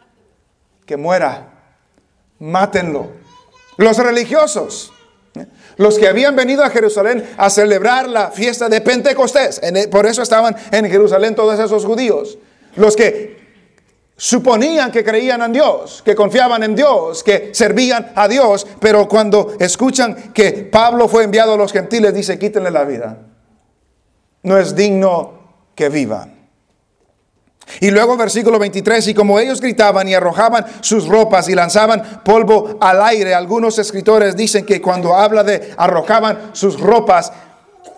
Que 0.86 0.96
muera, 0.96 1.48
mátenlo. 2.38 3.08
Los 3.76 3.98
religiosos 3.98 4.92
los 5.78 5.98
que 5.98 6.06
habían 6.06 6.36
venido 6.36 6.62
a 6.62 6.70
Jerusalén 6.70 7.24
a 7.36 7.48
celebrar 7.48 8.08
la 8.08 8.30
fiesta 8.30 8.68
de 8.68 8.80
Pentecostés. 8.80 9.60
E, 9.62 9.88
por 9.88 10.06
eso 10.06 10.22
estaban 10.22 10.54
en 10.70 10.90
Jerusalén 10.90 11.34
todos 11.34 11.58
esos 11.58 11.84
judíos. 11.84 12.36
Los 12.76 12.94
que 12.94 13.38
suponían 14.16 14.90
que 14.90 15.04
creían 15.04 15.40
en 15.42 15.52
Dios, 15.52 16.02
que 16.04 16.14
confiaban 16.14 16.62
en 16.64 16.74
Dios, 16.74 17.22
que 17.22 17.50
servían 17.52 18.12
a 18.14 18.26
Dios, 18.28 18.66
pero 18.80 19.08
cuando 19.08 19.54
escuchan 19.58 20.32
que 20.34 20.68
Pablo 20.70 21.08
fue 21.08 21.24
enviado 21.24 21.54
a 21.54 21.56
los 21.56 21.72
gentiles, 21.72 22.12
dice, 22.12 22.38
quítenle 22.38 22.70
la 22.70 22.84
vida. 22.84 23.18
No 24.42 24.58
es 24.58 24.74
digno 24.74 25.32
que 25.74 25.88
vivan. 25.88 26.37
Y 27.80 27.90
luego 27.90 28.16
versículo 28.16 28.58
23, 28.58 29.08
y 29.08 29.14
como 29.14 29.38
ellos 29.38 29.60
gritaban 29.60 30.08
y 30.08 30.14
arrojaban 30.14 30.66
sus 30.80 31.06
ropas 31.06 31.48
y 31.48 31.54
lanzaban 31.54 32.22
polvo 32.24 32.78
al 32.80 33.02
aire, 33.02 33.34
algunos 33.34 33.78
escritores 33.78 34.36
dicen 34.36 34.64
que 34.64 34.80
cuando 34.80 35.14
habla 35.14 35.44
de 35.44 35.74
arrojaban 35.76 36.50
sus 36.52 36.80
ropas, 36.80 37.32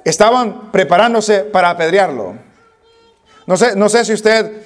estaban 0.05 0.71
preparándose 0.71 1.41
para 1.41 1.71
apedrearlo. 1.71 2.35
No 3.47 3.57
sé, 3.57 3.75
no 3.77 3.89
sé 3.89 4.05
si 4.05 4.13
usted, 4.13 4.63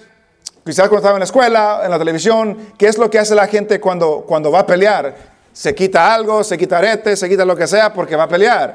quizás 0.65 0.89
cuando 0.89 0.99
estaba 0.99 1.17
en 1.17 1.21
la 1.21 1.25
escuela, 1.25 1.81
en 1.85 1.91
la 1.91 1.99
televisión, 1.99 2.73
¿qué 2.77 2.87
es 2.87 2.99
lo 2.99 3.11
que 3.11 3.19
hace 3.19 3.35
la 3.35 3.47
gente 3.47 3.81
cuando, 3.81 4.25
cuando 4.27 4.51
va 4.51 4.61
a 4.61 4.67
pelear? 4.67 5.15
Se 5.53 5.75
quita 5.75 6.13
algo, 6.13 6.43
se 6.43 6.59
quita 6.59 6.79
arete, 6.79 7.17
se 7.17 7.29
quita 7.29 7.45
lo 7.45 7.57
que 7.57 7.67
sea 7.67 7.93
porque 7.93 8.17
va 8.17 8.25
a 8.25 8.29
pelear. 8.29 8.75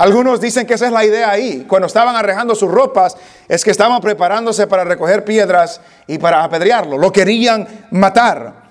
Algunos 0.00 0.40
dicen 0.40 0.66
que 0.66 0.72
esa 0.72 0.86
es 0.86 0.92
la 0.92 1.04
idea 1.04 1.28
ahí. 1.28 1.66
Cuando 1.68 1.86
estaban 1.86 2.16
arrejando 2.16 2.54
sus 2.54 2.70
ropas, 2.70 3.18
es 3.46 3.62
que 3.62 3.70
estaban 3.70 4.00
preparándose 4.00 4.66
para 4.66 4.82
recoger 4.82 5.26
piedras 5.26 5.82
y 6.06 6.16
para 6.16 6.42
apedrearlo. 6.42 6.96
Lo 6.96 7.12
querían 7.12 7.86
matar. 7.90 8.62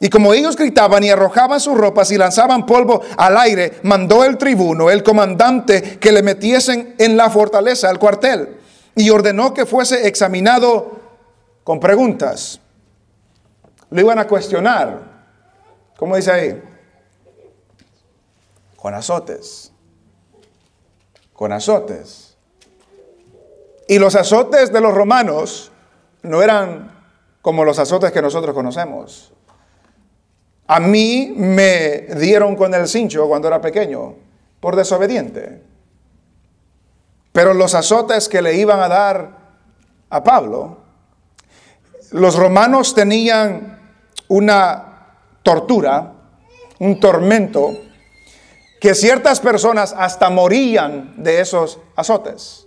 Y 0.00 0.10
como 0.10 0.34
ellos 0.34 0.56
gritaban 0.56 1.04
y 1.04 1.10
arrojaban 1.10 1.60
sus 1.60 1.78
ropas 1.78 2.10
y 2.10 2.18
lanzaban 2.18 2.66
polvo 2.66 3.00
al 3.16 3.36
aire, 3.36 3.74
mandó 3.84 4.24
el 4.24 4.36
tribuno, 4.36 4.90
el 4.90 5.04
comandante, 5.04 6.00
que 6.00 6.10
le 6.10 6.20
metiesen 6.24 6.96
en 6.98 7.16
la 7.16 7.30
fortaleza, 7.30 7.88
al 7.88 8.00
cuartel, 8.00 8.56
y 8.96 9.08
ordenó 9.08 9.54
que 9.54 9.66
fuese 9.66 10.08
examinado 10.08 10.98
con 11.62 11.78
preguntas. 11.78 12.58
Lo 13.88 14.00
iban 14.00 14.18
a 14.18 14.26
cuestionar. 14.26 14.98
¿Cómo 15.96 16.16
dice 16.16 16.32
ahí? 16.32 16.62
Con 18.74 18.94
azotes 18.94 19.71
con 21.42 21.52
azotes. 21.52 22.36
Y 23.88 23.98
los 23.98 24.14
azotes 24.14 24.72
de 24.72 24.80
los 24.80 24.94
romanos 24.94 25.72
no 26.22 26.40
eran 26.40 26.92
como 27.42 27.64
los 27.64 27.80
azotes 27.80 28.12
que 28.12 28.22
nosotros 28.22 28.54
conocemos. 28.54 29.32
A 30.68 30.78
mí 30.78 31.34
me 31.36 32.06
dieron 32.14 32.54
con 32.54 32.72
el 32.74 32.86
cincho 32.86 33.26
cuando 33.26 33.48
era 33.48 33.60
pequeño, 33.60 34.14
por 34.60 34.76
desobediente. 34.76 35.60
Pero 37.32 37.54
los 37.54 37.74
azotes 37.74 38.28
que 38.28 38.40
le 38.40 38.54
iban 38.54 38.78
a 38.78 38.86
dar 38.86 39.38
a 40.10 40.22
Pablo, 40.22 40.76
los 42.12 42.36
romanos 42.36 42.94
tenían 42.94 43.80
una 44.28 45.16
tortura, 45.42 46.12
un 46.78 47.00
tormento 47.00 47.72
que 48.82 48.96
ciertas 48.96 49.38
personas 49.38 49.94
hasta 49.96 50.28
morían 50.28 51.14
de 51.22 51.40
esos 51.40 51.78
azotes. 51.94 52.66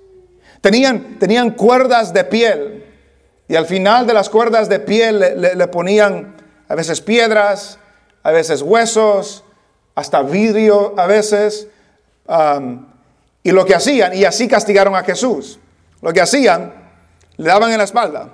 Tenían, 0.61 1.19
tenían 1.19 1.51
cuerdas 1.51 2.13
de 2.13 2.23
piel 2.23 2.85
y 3.49 3.57
al 3.57 3.65
final 3.65 4.07
de 4.07 4.13
las 4.13 4.29
cuerdas 4.29 4.69
de 4.69 4.79
piel 4.79 5.19
le, 5.19 5.67
ponían 5.67 6.37
a 6.69 6.75
veces 6.75 7.01
piedras, 7.01 7.79
a 8.23 8.31
veces 8.31 8.61
huesos, 8.61 9.43
hasta 9.93 10.21
vidrio 10.21 10.93
a 10.97 11.05
veces. 11.05 11.67
Y 13.43 13.51
lo 13.51 13.65
que 13.65 13.75
hacían, 13.75 14.15
y 14.15 14.23
así 14.23 14.47
castigaron 14.47 14.95
a 14.95 15.03
Jesús, 15.03 15.59
lo 16.01 16.13
que 16.13 16.21
hacían, 16.21 16.73
le 17.35 17.49
daban 17.49 17.71
en 17.73 17.77
la 17.77 17.83
espalda. 17.83 18.29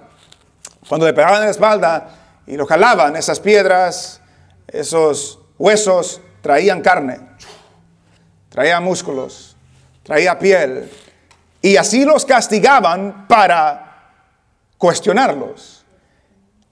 Cuando 0.88 1.08
le 1.08 1.14
pegaban 1.14 1.38
en 1.38 1.46
la 1.46 1.52
espalda 1.52 2.10
y 2.46 2.58
lo 2.58 2.68
jalaban, 2.68 3.16
esas 3.16 3.40
piedras, 3.40 4.22
esos 4.68 5.40
huesos 5.58 6.22
traían 6.44 6.84
carne 6.84 7.31
traía 8.52 8.82
músculos, 8.82 9.56
traía 10.04 10.38
piel, 10.38 10.92
y 11.62 11.78
así 11.78 12.04
los 12.04 12.26
castigaban 12.26 13.28
para 13.28 14.12
cuestionarlos. 14.78 15.86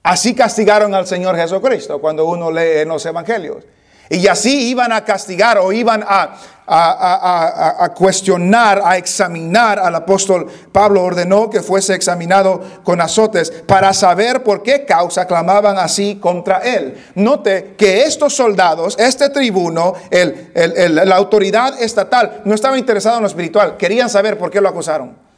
Así 0.02 0.34
castigaron 0.34 0.94
al 0.94 1.06
Señor 1.06 1.36
Jesucristo 1.36 2.00
cuando 2.00 2.26
uno 2.26 2.50
lee 2.50 2.80
en 2.80 2.88
los 2.88 3.04
evangelios. 3.06 3.64
Y 4.10 4.26
así 4.26 4.68
iban 4.68 4.90
a 4.90 5.04
castigar 5.04 5.58
o 5.58 5.72
iban 5.72 6.04
a, 6.04 6.34
a, 6.66 7.92
cuestionar, 7.94 8.82
a 8.84 8.96
examinar 8.96 9.78
al 9.78 9.94
apóstol 9.94 10.48
Pablo. 10.72 11.04
Ordenó 11.04 11.48
que 11.48 11.62
fuese 11.62 11.94
examinado 11.94 12.60
con 12.82 13.00
azotes 13.00 13.52
para 13.68 13.94
saber 13.94 14.42
por 14.42 14.64
qué 14.64 14.84
causa 14.84 15.26
clamaban 15.28 15.78
así 15.78 16.16
contra 16.16 16.58
él. 16.58 17.00
Note 17.14 17.76
que 17.78 18.02
estos 18.02 18.34
soldados, 18.34 18.96
este 18.98 19.30
tribuno, 19.30 19.94
la 20.10 21.16
autoridad 21.16 21.80
estatal, 21.80 22.42
no 22.44 22.56
estaba 22.56 22.76
interesado 22.76 23.16
en 23.18 23.22
lo 23.22 23.28
espiritual. 23.28 23.76
Querían 23.76 24.10
saber 24.10 24.36
por 24.36 24.50
qué 24.50 24.60
lo 24.60 24.68
acusaron. 24.68 25.29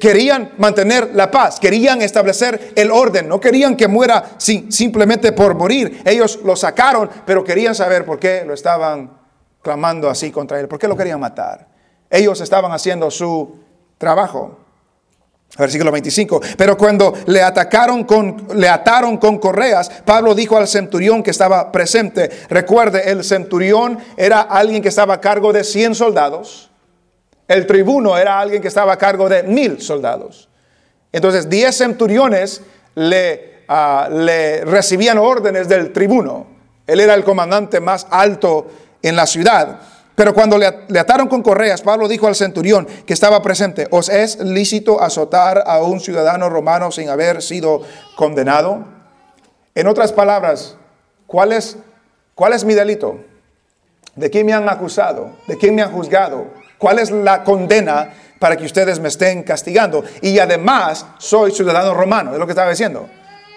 Querían 0.00 0.52
mantener 0.58 1.10
la 1.14 1.30
paz, 1.30 1.60
querían 1.60 2.02
establecer 2.02 2.72
el 2.74 2.90
orden, 2.90 3.28
no 3.28 3.40
querían 3.40 3.76
que 3.76 3.88
muera 3.88 4.32
simplemente 4.38 5.32
por 5.32 5.54
morir. 5.54 6.02
Ellos 6.04 6.40
lo 6.44 6.56
sacaron, 6.56 7.08
pero 7.24 7.44
querían 7.44 7.74
saber 7.74 8.04
por 8.04 8.18
qué 8.18 8.44
lo 8.46 8.54
estaban 8.54 9.10
clamando 9.62 10.08
así 10.08 10.30
contra 10.30 10.60
él, 10.60 10.68
por 10.68 10.78
qué 10.78 10.88
lo 10.88 10.96
querían 10.96 11.20
matar. 11.20 11.68
Ellos 12.10 12.40
estaban 12.40 12.72
haciendo 12.72 13.10
su 13.10 13.56
trabajo. 13.98 14.58
Versículo 15.58 15.90
25. 15.90 16.40
Pero 16.56 16.76
cuando 16.76 17.14
le 17.26 17.42
atacaron 17.42 18.04
con, 18.04 18.46
le 18.54 18.68
ataron 18.68 19.16
con 19.16 19.38
correas, 19.38 19.90
Pablo 20.04 20.34
dijo 20.34 20.56
al 20.56 20.68
centurión 20.68 21.22
que 21.22 21.30
estaba 21.30 21.72
presente. 21.72 22.30
Recuerde, 22.50 23.10
el 23.10 23.24
centurión 23.24 23.98
era 24.16 24.42
alguien 24.42 24.82
que 24.82 24.88
estaba 24.88 25.14
a 25.14 25.20
cargo 25.20 25.52
de 25.52 25.64
100 25.64 25.94
soldados. 25.94 26.70
El 27.48 27.66
tribuno 27.66 28.16
era 28.18 28.40
alguien 28.40 28.60
que 28.60 28.68
estaba 28.68 28.92
a 28.92 28.98
cargo 28.98 29.28
de 29.28 29.42
mil 29.42 29.80
soldados. 29.80 30.48
Entonces, 31.12 31.48
diez 31.48 31.76
centuriones 31.76 32.62
le, 32.94 33.62
ah, 33.68 34.08
le 34.10 34.64
recibían 34.64 35.18
órdenes 35.18 35.68
del 35.68 35.92
tribuno. 35.92 36.46
Él 36.86 37.00
era 37.00 37.14
el 37.14 37.24
comandante 37.24 37.80
más 37.80 38.06
alto 38.10 38.66
en 39.02 39.16
la 39.16 39.26
ciudad. 39.26 39.80
Pero 40.14 40.34
cuando 40.34 40.58
le, 40.58 40.84
le, 40.88 40.98
ataron 40.98 41.28
con 41.28 41.42
correas, 41.42 41.82
Pablo 41.82 42.08
dijo 42.08 42.26
al 42.26 42.34
centurión 42.34 42.86
que 43.06 43.12
estaba 43.12 43.42
presente, 43.42 43.86
¿os 43.90 44.08
es 44.08 44.38
lícito 44.38 45.00
azotar 45.00 45.62
a 45.66 45.82
un 45.82 46.00
ciudadano 46.00 46.48
romano 46.48 46.90
sin 46.90 47.08
haber 47.08 47.42
sido 47.42 47.82
condenado? 48.16 48.84
En 49.74 49.86
otras 49.86 50.12
palabras, 50.12 50.76
¿cuál 51.26 51.52
es, 51.52 51.76
cuál 52.34 52.54
es 52.54 52.64
mi 52.64 52.72
delito? 52.74 53.20
¿De 54.14 54.30
quién 54.30 54.46
me 54.46 54.54
han 54.54 54.68
acusado? 54.70 55.32
¿De 55.46 55.58
quién 55.58 55.74
me 55.74 55.82
han 55.82 55.92
juzgado? 55.92 56.46
¿Cuál 56.78 56.98
es 56.98 57.10
la 57.10 57.42
condena 57.44 58.12
para 58.38 58.56
que 58.56 58.64
ustedes 58.64 59.00
me 59.00 59.08
estén 59.08 59.42
castigando? 59.42 60.04
Y 60.20 60.38
además 60.38 61.06
soy 61.18 61.52
ciudadano 61.52 61.94
romano, 61.94 62.32
es 62.32 62.38
lo 62.38 62.46
que 62.46 62.52
estaba 62.52 62.70
diciendo. 62.70 63.08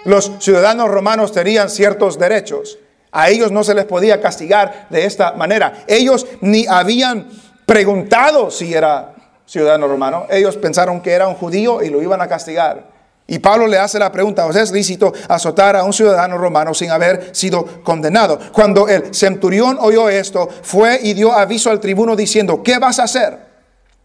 Los 0.05 0.31
ciudadanos 0.39 0.89
romanos 0.89 1.31
tenían 1.31 1.69
ciertos 1.69 2.17
derechos. 2.17 2.79
A 3.11 3.29
ellos 3.29 3.51
no 3.51 3.63
se 3.63 3.73
les 3.73 3.85
podía 3.85 4.21
castigar 4.21 4.87
de 4.89 5.05
esta 5.05 5.33
manera. 5.33 5.83
Ellos 5.87 6.27
ni 6.41 6.67
habían 6.67 7.27
preguntado 7.65 8.51
si 8.51 8.73
era 8.73 9.15
ciudadano 9.45 9.87
romano. 9.87 10.27
Ellos 10.29 10.57
pensaron 10.57 11.01
que 11.01 11.11
era 11.11 11.27
un 11.27 11.35
judío 11.35 11.81
y 11.81 11.89
lo 11.89 12.01
iban 12.01 12.21
a 12.21 12.27
castigar. 12.27 12.88
Y 13.31 13.37
Pablo 13.37 13.67
le 13.67 13.77
hace 13.77 13.99
la 13.99 14.11
pregunta, 14.11 14.47
¿os 14.47 14.55
es 14.55 14.71
lícito 14.71 15.13
azotar 15.27 15.75
a 15.75 15.83
un 15.83 15.93
ciudadano 15.93 16.35
romano 16.35 16.73
sin 16.73 16.89
haber 16.89 17.29
sido 17.35 17.83
condenado? 17.83 18.39
Cuando 18.51 18.87
el 18.87 19.13
centurión 19.13 19.77
oyó 19.79 20.09
esto, 20.09 20.49
fue 20.63 20.99
y 21.03 21.13
dio 21.13 21.31
aviso 21.31 21.69
al 21.69 21.79
tribuno 21.79 22.15
diciendo, 22.15 22.63
¿qué 22.63 22.79
vas 22.79 22.97
a 22.97 23.03
hacer? 23.03 23.37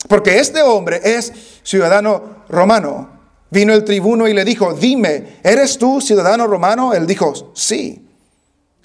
Porque 0.08 0.38
este 0.38 0.60
hombre 0.62 1.00
es 1.02 1.32
ciudadano 1.62 2.44
romano. 2.50 3.08
Vino 3.48 3.72
el 3.72 3.82
tribuno 3.84 4.28
y 4.28 4.34
le 4.34 4.44
dijo, 4.44 4.74
dime, 4.74 5.38
¿eres 5.42 5.78
tú 5.78 6.02
ciudadano 6.02 6.46
romano? 6.46 6.92
Él 6.92 7.06
dijo, 7.06 7.52
sí. 7.54 8.06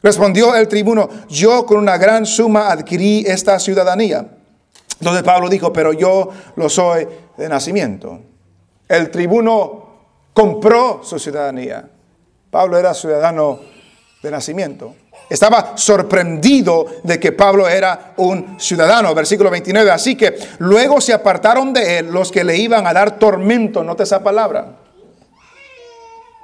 Respondió 0.02 0.56
el 0.56 0.70
tribuno, 0.70 1.10
yo 1.28 1.66
con 1.66 1.80
una 1.80 1.98
gran 1.98 2.26
suma 2.26 2.72
adquirí 2.72 3.26
esta 3.28 3.60
ciudadanía. 3.60 4.26
Entonces 5.02 5.24
Pablo 5.24 5.50
dijo, 5.50 5.74
pero 5.74 5.92
yo 5.92 6.30
lo 6.56 6.70
soy 6.70 7.06
de 7.38 7.50
nacimiento. 7.50 8.22
El 8.88 9.12
tribuno 9.12 9.89
compró 10.40 11.02
su 11.04 11.20
ciudadanía. 11.20 11.84
Pablo 12.50 12.78
era 12.78 12.94
ciudadano 12.94 13.60
de 14.24 14.32
nacimiento. 14.32 14.96
Estaba 15.30 15.74
sorprendido 15.76 16.86
de 17.04 17.20
que 17.20 17.34
Pablo 17.34 17.68
era 17.68 18.14
un 18.16 18.58
ciudadano. 18.58 19.14
Versículo 19.14 19.50
29. 19.50 19.92
Así 19.92 20.16
que 20.16 20.40
luego 20.60 21.02
se 21.02 21.12
apartaron 21.12 21.74
de 21.74 22.00
él 22.00 22.10
los 22.10 22.32
que 22.32 22.46
le 22.46 22.56
iban 22.56 22.88
a 22.88 22.94
dar 22.94 23.20
tormento. 23.20 23.84
Nota 23.84 24.04
esa 24.04 24.24
palabra. 24.24 24.78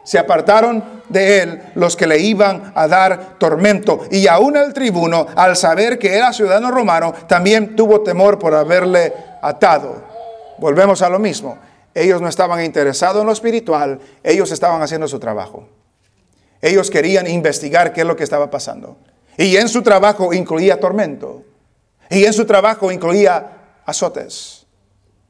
Se 0.03 0.19
apartaron 0.19 0.83
de 1.07 1.39
él 1.39 1.61
los 1.75 1.95
que 1.95 2.05
le 2.05 2.19
iban 2.19 2.73
a 2.75 2.89
dar 2.89 3.37
tormento. 3.39 4.07
Y 4.11 4.27
aún 4.27 4.57
el 4.57 4.73
tribuno, 4.73 5.25
al 5.37 5.55
saber 5.55 5.97
que 5.97 6.17
era 6.17 6.33
ciudadano 6.33 6.69
romano, 6.69 7.13
también 7.29 7.77
tuvo 7.77 8.01
temor 8.01 8.39
por 8.39 8.55
haberle 8.55 9.13
atado. 9.41 10.03
Volvemos 10.57 11.01
a 11.01 11.07
lo 11.07 11.17
mismo. 11.17 11.57
Ellos 11.95 12.21
no 12.21 12.27
estaban 12.27 12.63
interesados 12.63 13.21
en 13.21 13.25
lo 13.25 13.31
espiritual, 13.31 13.99
ellos 14.21 14.51
estaban 14.51 14.81
haciendo 14.81 15.07
su 15.07 15.17
trabajo. 15.17 15.69
Ellos 16.61 16.91
querían 16.91 17.25
investigar 17.25 17.93
qué 17.93 18.01
es 18.01 18.07
lo 18.07 18.17
que 18.17 18.25
estaba 18.25 18.51
pasando. 18.51 18.97
Y 19.37 19.55
en 19.55 19.69
su 19.69 19.81
trabajo 19.81 20.33
incluía 20.33 20.79
tormento. 20.79 21.43
Y 22.09 22.25
en 22.25 22.33
su 22.33 22.45
trabajo 22.45 22.91
incluía 22.91 23.79
azotes. 23.85 24.65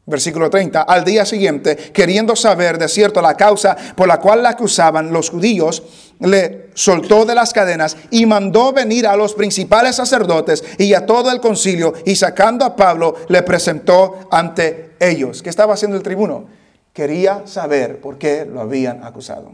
Versículo 0.07 0.49
30. 0.49 0.81
Al 0.81 1.03
día 1.03 1.25
siguiente, 1.25 1.75
queriendo 1.75 2.35
saber 2.35 2.77
de 2.77 2.87
cierto 2.87 3.21
la 3.21 3.35
causa 3.35 3.75
por 3.95 4.07
la 4.07 4.19
cual 4.19 4.41
la 4.41 4.49
acusaban 4.49 5.11
los 5.11 5.29
judíos, 5.29 5.83
le 6.19 6.69
soltó 6.73 7.25
de 7.25 7.35
las 7.35 7.53
cadenas 7.53 7.97
y 8.11 8.25
mandó 8.25 8.71
venir 8.71 9.07
a 9.07 9.15
los 9.15 9.33
principales 9.33 9.95
sacerdotes 9.95 10.63
y 10.77 10.93
a 10.93 11.05
todo 11.05 11.31
el 11.31 11.41
concilio 11.41 11.93
y 12.05 12.15
sacando 12.15 12.65
a 12.65 12.75
Pablo 12.75 13.15
le 13.29 13.41
presentó 13.41 14.27
ante 14.31 14.84
ellos. 14.99 15.41
¿Qué 15.41 15.49
estaba 15.49 15.73
haciendo 15.73 15.97
el 15.97 16.03
tribuno? 16.03 16.45
Quería 16.93 17.45
saber 17.45 17.99
por 17.99 18.17
qué 18.17 18.45
lo 18.45 18.61
habían 18.61 19.03
acusado. 19.03 19.51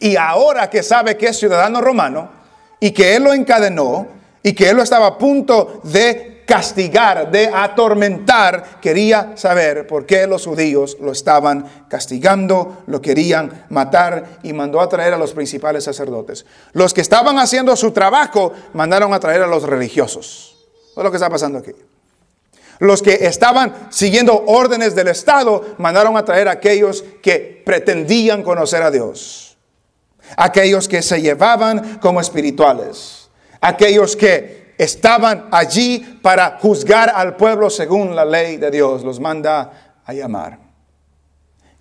Y 0.00 0.16
ahora 0.16 0.70
que 0.70 0.82
sabe 0.82 1.16
que 1.16 1.26
es 1.26 1.38
ciudadano 1.38 1.80
romano 1.80 2.30
y 2.80 2.92
que 2.92 3.16
él 3.16 3.24
lo 3.24 3.32
encadenó 3.32 4.06
y 4.42 4.52
que 4.52 4.70
él 4.70 4.76
lo 4.76 4.82
estaba 4.82 5.06
a 5.06 5.18
punto 5.18 5.80
de 5.84 6.34
castigar, 6.46 7.30
de 7.30 7.48
atormentar, 7.48 8.80
quería 8.80 9.32
saber 9.36 9.86
por 9.86 10.04
qué 10.04 10.26
los 10.26 10.44
judíos 10.44 10.98
lo 11.00 11.12
estaban 11.12 11.86
castigando, 11.88 12.82
lo 12.86 13.00
querían 13.00 13.66
matar 13.70 14.38
y 14.42 14.52
mandó 14.52 14.80
a 14.80 14.88
traer 14.88 15.14
a 15.14 15.18
los 15.18 15.32
principales 15.32 15.84
sacerdotes. 15.84 16.44
Los 16.72 16.92
que 16.92 17.00
estaban 17.00 17.38
haciendo 17.38 17.74
su 17.76 17.92
trabajo 17.92 18.52
mandaron 18.74 19.14
a 19.14 19.20
traer 19.20 19.42
a 19.42 19.46
los 19.46 19.62
religiosos. 19.62 20.56
¿Qué 20.94 21.00
es 21.00 21.04
lo 21.04 21.10
que 21.10 21.16
está 21.16 21.30
pasando 21.30 21.58
aquí? 21.58 21.72
Los 22.78 23.02
que 23.02 23.26
estaban 23.26 23.88
siguiendo 23.90 24.44
órdenes 24.46 24.94
del 24.94 25.08
Estado 25.08 25.76
mandaron 25.78 26.16
a 26.16 26.24
traer 26.24 26.48
a 26.48 26.52
aquellos 26.52 27.04
que 27.22 27.62
pretendían 27.64 28.42
conocer 28.42 28.82
a 28.82 28.90
Dios 28.90 29.54
aquellos 30.36 30.88
que 30.88 31.02
se 31.02 31.20
llevaban 31.20 31.98
como 31.98 32.20
espirituales, 32.20 33.28
aquellos 33.60 34.16
que 34.16 34.74
estaban 34.78 35.48
allí 35.50 36.18
para 36.22 36.58
juzgar 36.60 37.12
al 37.14 37.36
pueblo 37.36 37.70
según 37.70 38.14
la 38.14 38.24
ley 38.24 38.56
de 38.56 38.70
Dios, 38.70 39.04
los 39.04 39.20
manda 39.20 40.00
a 40.04 40.12
llamar. 40.12 40.58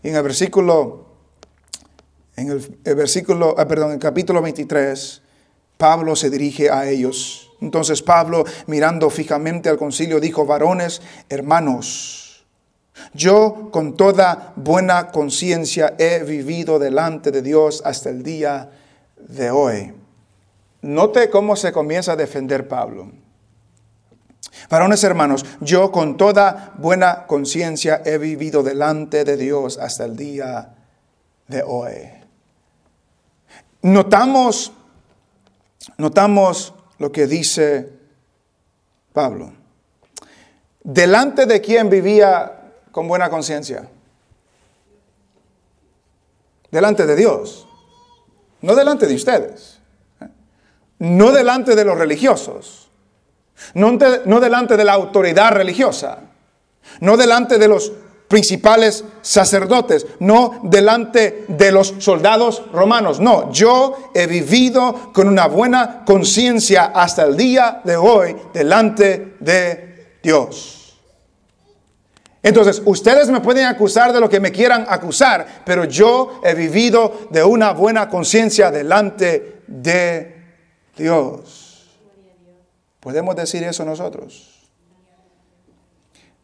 En 0.03 0.15
el 0.15 0.23
versículo, 0.23 1.05
en 2.35 2.51
el, 2.51 2.95
versículo, 2.95 3.55
ah, 3.57 3.67
perdón, 3.67 3.89
en 3.89 3.93
el 3.95 3.99
capítulo 3.99 4.41
23, 4.41 5.21
Pablo 5.77 6.15
se 6.15 6.29
dirige 6.29 6.69
a 6.69 6.87
ellos. 6.89 7.42
Entonces 7.63 8.01
Pablo, 8.01 8.43
mirando 8.67 9.09
fijamente 9.09 9.69
al 9.69 9.77
concilio, 9.77 10.19
dijo, 10.19 10.45
varones, 10.45 11.01
hermanos, 11.29 12.45
yo 13.13 13.69
con 13.71 13.95
toda 13.95 14.51
buena 14.57 15.11
conciencia 15.11 15.95
he 15.97 16.23
vivido 16.23 16.77
delante 16.77 17.31
de 17.31 17.41
Dios 17.41 17.81
hasta 17.85 18.09
el 18.09 18.21
día 18.21 18.69
de 19.17 19.49
hoy. 19.49 19.93
Note 20.81 21.29
cómo 21.29 21.55
se 21.55 21.71
comienza 21.71 22.11
a 22.11 22.15
defender 22.17 22.67
Pablo. 22.67 23.11
Varones 24.69 25.01
hermanos, 25.05 25.45
yo 25.61 25.89
con 25.89 26.17
toda 26.17 26.73
buena 26.77 27.25
conciencia 27.27 28.01
he 28.05 28.17
vivido 28.17 28.61
delante 28.61 29.23
de 29.23 29.37
Dios 29.37 29.77
hasta 29.77 30.03
el 30.03 30.17
día 30.17 30.75
de 31.47 31.63
hoy. 31.65 32.09
Notamos, 33.81 34.73
notamos 35.97 36.73
lo 36.99 37.11
que 37.11 37.27
dice 37.27 37.89
Pablo. 39.11 39.53
Delante 40.83 41.45
de 41.45 41.61
quien 41.61 41.89
vivía 41.89 42.71
con 42.91 43.07
buena 43.07 43.29
conciencia? 43.29 43.89
Delante 46.71 47.05
de 47.05 47.15
Dios, 47.15 47.67
no 48.61 48.75
delante 48.75 49.05
de 49.05 49.15
ustedes, 49.15 49.79
no 50.99 51.31
delante 51.31 51.75
de 51.75 51.85
los 51.85 51.97
religiosos, 51.97 52.89
no, 53.73 53.91
no 54.25 54.39
delante 54.39 54.75
de 54.75 54.83
la 54.83 54.93
autoridad 54.93 55.51
religiosa, 55.51 56.19
no 56.99 57.17
delante 57.17 57.57
de 57.57 57.67
los 57.67 57.91
principales 58.33 59.05
sacerdotes, 59.21 60.07
no 60.19 60.59
delante 60.63 61.45
de 61.47 61.71
los 61.71 61.93
soldados 61.99 62.63
romanos. 62.73 63.19
No, 63.19 63.51
yo 63.51 64.09
he 64.15 64.25
vivido 64.25 65.11
con 65.13 65.27
una 65.27 65.45
buena 65.45 66.03
conciencia 66.03 66.85
hasta 66.95 67.25
el 67.25 67.37
día 67.37 67.81
de 67.83 67.95
hoy 67.95 68.35
delante 68.51 69.35
de 69.39 70.17
Dios. 70.23 70.97
Entonces, 72.41 72.81
ustedes 72.85 73.29
me 73.29 73.39
pueden 73.39 73.67
acusar 73.67 74.11
de 74.11 74.19
lo 74.19 74.27
que 74.27 74.39
me 74.39 74.51
quieran 74.51 74.87
acusar, 74.89 75.61
pero 75.63 75.85
yo 75.85 76.41
he 76.43 76.55
vivido 76.55 77.27
de 77.29 77.43
una 77.43 77.71
buena 77.71 78.09
conciencia 78.09 78.71
delante 78.71 79.61
de 79.67 80.43
Dios. 80.97 81.87
¿Podemos 82.99 83.35
decir 83.35 83.63
eso 83.63 83.85
nosotros? 83.85 84.52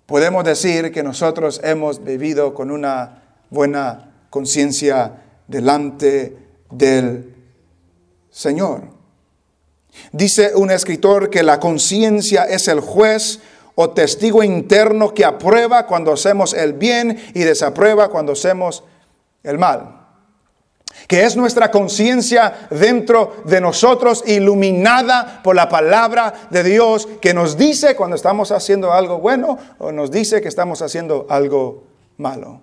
Podemos 0.10 0.43
decir 0.43 0.91
que 0.91 1.04
nosotros 1.04 1.62
hemos 1.63 2.04
vivido 2.04 2.56
con 2.56 2.72
una 2.72 3.22
buena 3.52 4.26
conciencia 4.32 5.22
delante 5.48 6.36
del 6.72 7.36
Señor. 8.32 8.86
Dice 10.12 10.56
un 10.56 10.72
escritor 10.72 11.30
que 11.30 11.43
la 11.43 11.60
conciencia 11.60 12.45
es 12.45 12.67
el 12.67 12.80
juez 12.80 13.39
o 13.76 13.91
testigo 13.91 14.41
interno 14.41 15.13
que 15.13 15.26
aprueba 15.26 15.86
cuando 15.86 16.12
hacemos 16.12 16.56
el 16.56 16.74
bien 16.74 17.24
y 17.36 17.41
desaprueba 17.41 18.10
cuando 18.10 18.32
hacemos 18.32 18.84
el 19.43 19.60
mal. 19.60 19.99
Que 21.08 21.24
es 21.24 21.36
nuestra 21.36 21.72
conciencia 21.72 22.68
dentro 22.70 23.44
de 23.46 23.62
nosotros 23.62 24.24
iluminada 24.28 25.42
por 25.44 25.56
la 25.56 25.70
palabra 25.70 26.34
de 26.50 26.64
Dios 26.64 27.08
que 27.22 27.34
nos 27.34 27.58
dice 27.58 27.96
cuando 27.96 28.16
estamos 28.16 28.52
haciendo 28.52 28.92
algo 28.92 29.20
bueno 29.20 29.58
o 29.78 29.92
nos 29.92 30.12
dice 30.12 30.42
que 30.42 30.48
estamos 30.48 30.82
haciendo 30.82 31.26
algo 31.30 31.84
malo. 32.18 32.62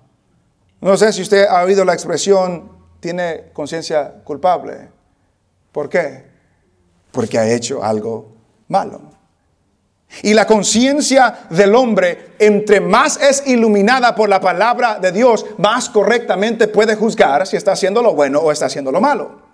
No 0.80 0.96
sé 0.96 1.12
si 1.12 1.22
usted 1.22 1.46
ha 1.46 1.62
oído 1.62 1.84
la 1.84 1.94
expresión 1.94 2.70
tiene 3.00 3.50
conciencia 3.52 4.22
culpable. 4.24 4.88
¿Por 5.72 5.88
qué? 5.88 6.24
Porque 7.12 7.38
ha 7.38 7.48
hecho 7.48 7.82
algo 7.82 8.32
malo. 8.68 9.00
Y 10.22 10.34
la 10.34 10.46
conciencia 10.46 11.46
del 11.50 11.74
hombre, 11.74 12.32
entre 12.38 12.80
más 12.80 13.18
es 13.20 13.46
iluminada 13.46 14.14
por 14.14 14.28
la 14.28 14.40
palabra 14.40 14.98
de 14.98 15.12
Dios, 15.12 15.44
más 15.58 15.90
correctamente 15.90 16.68
puede 16.68 16.96
juzgar 16.96 17.46
si 17.46 17.56
está 17.56 17.72
haciendo 17.72 18.02
lo 18.02 18.14
bueno 18.14 18.38
o 18.40 18.50
está 18.50 18.66
haciendo 18.66 18.92
lo 18.92 19.00
malo. 19.00 19.46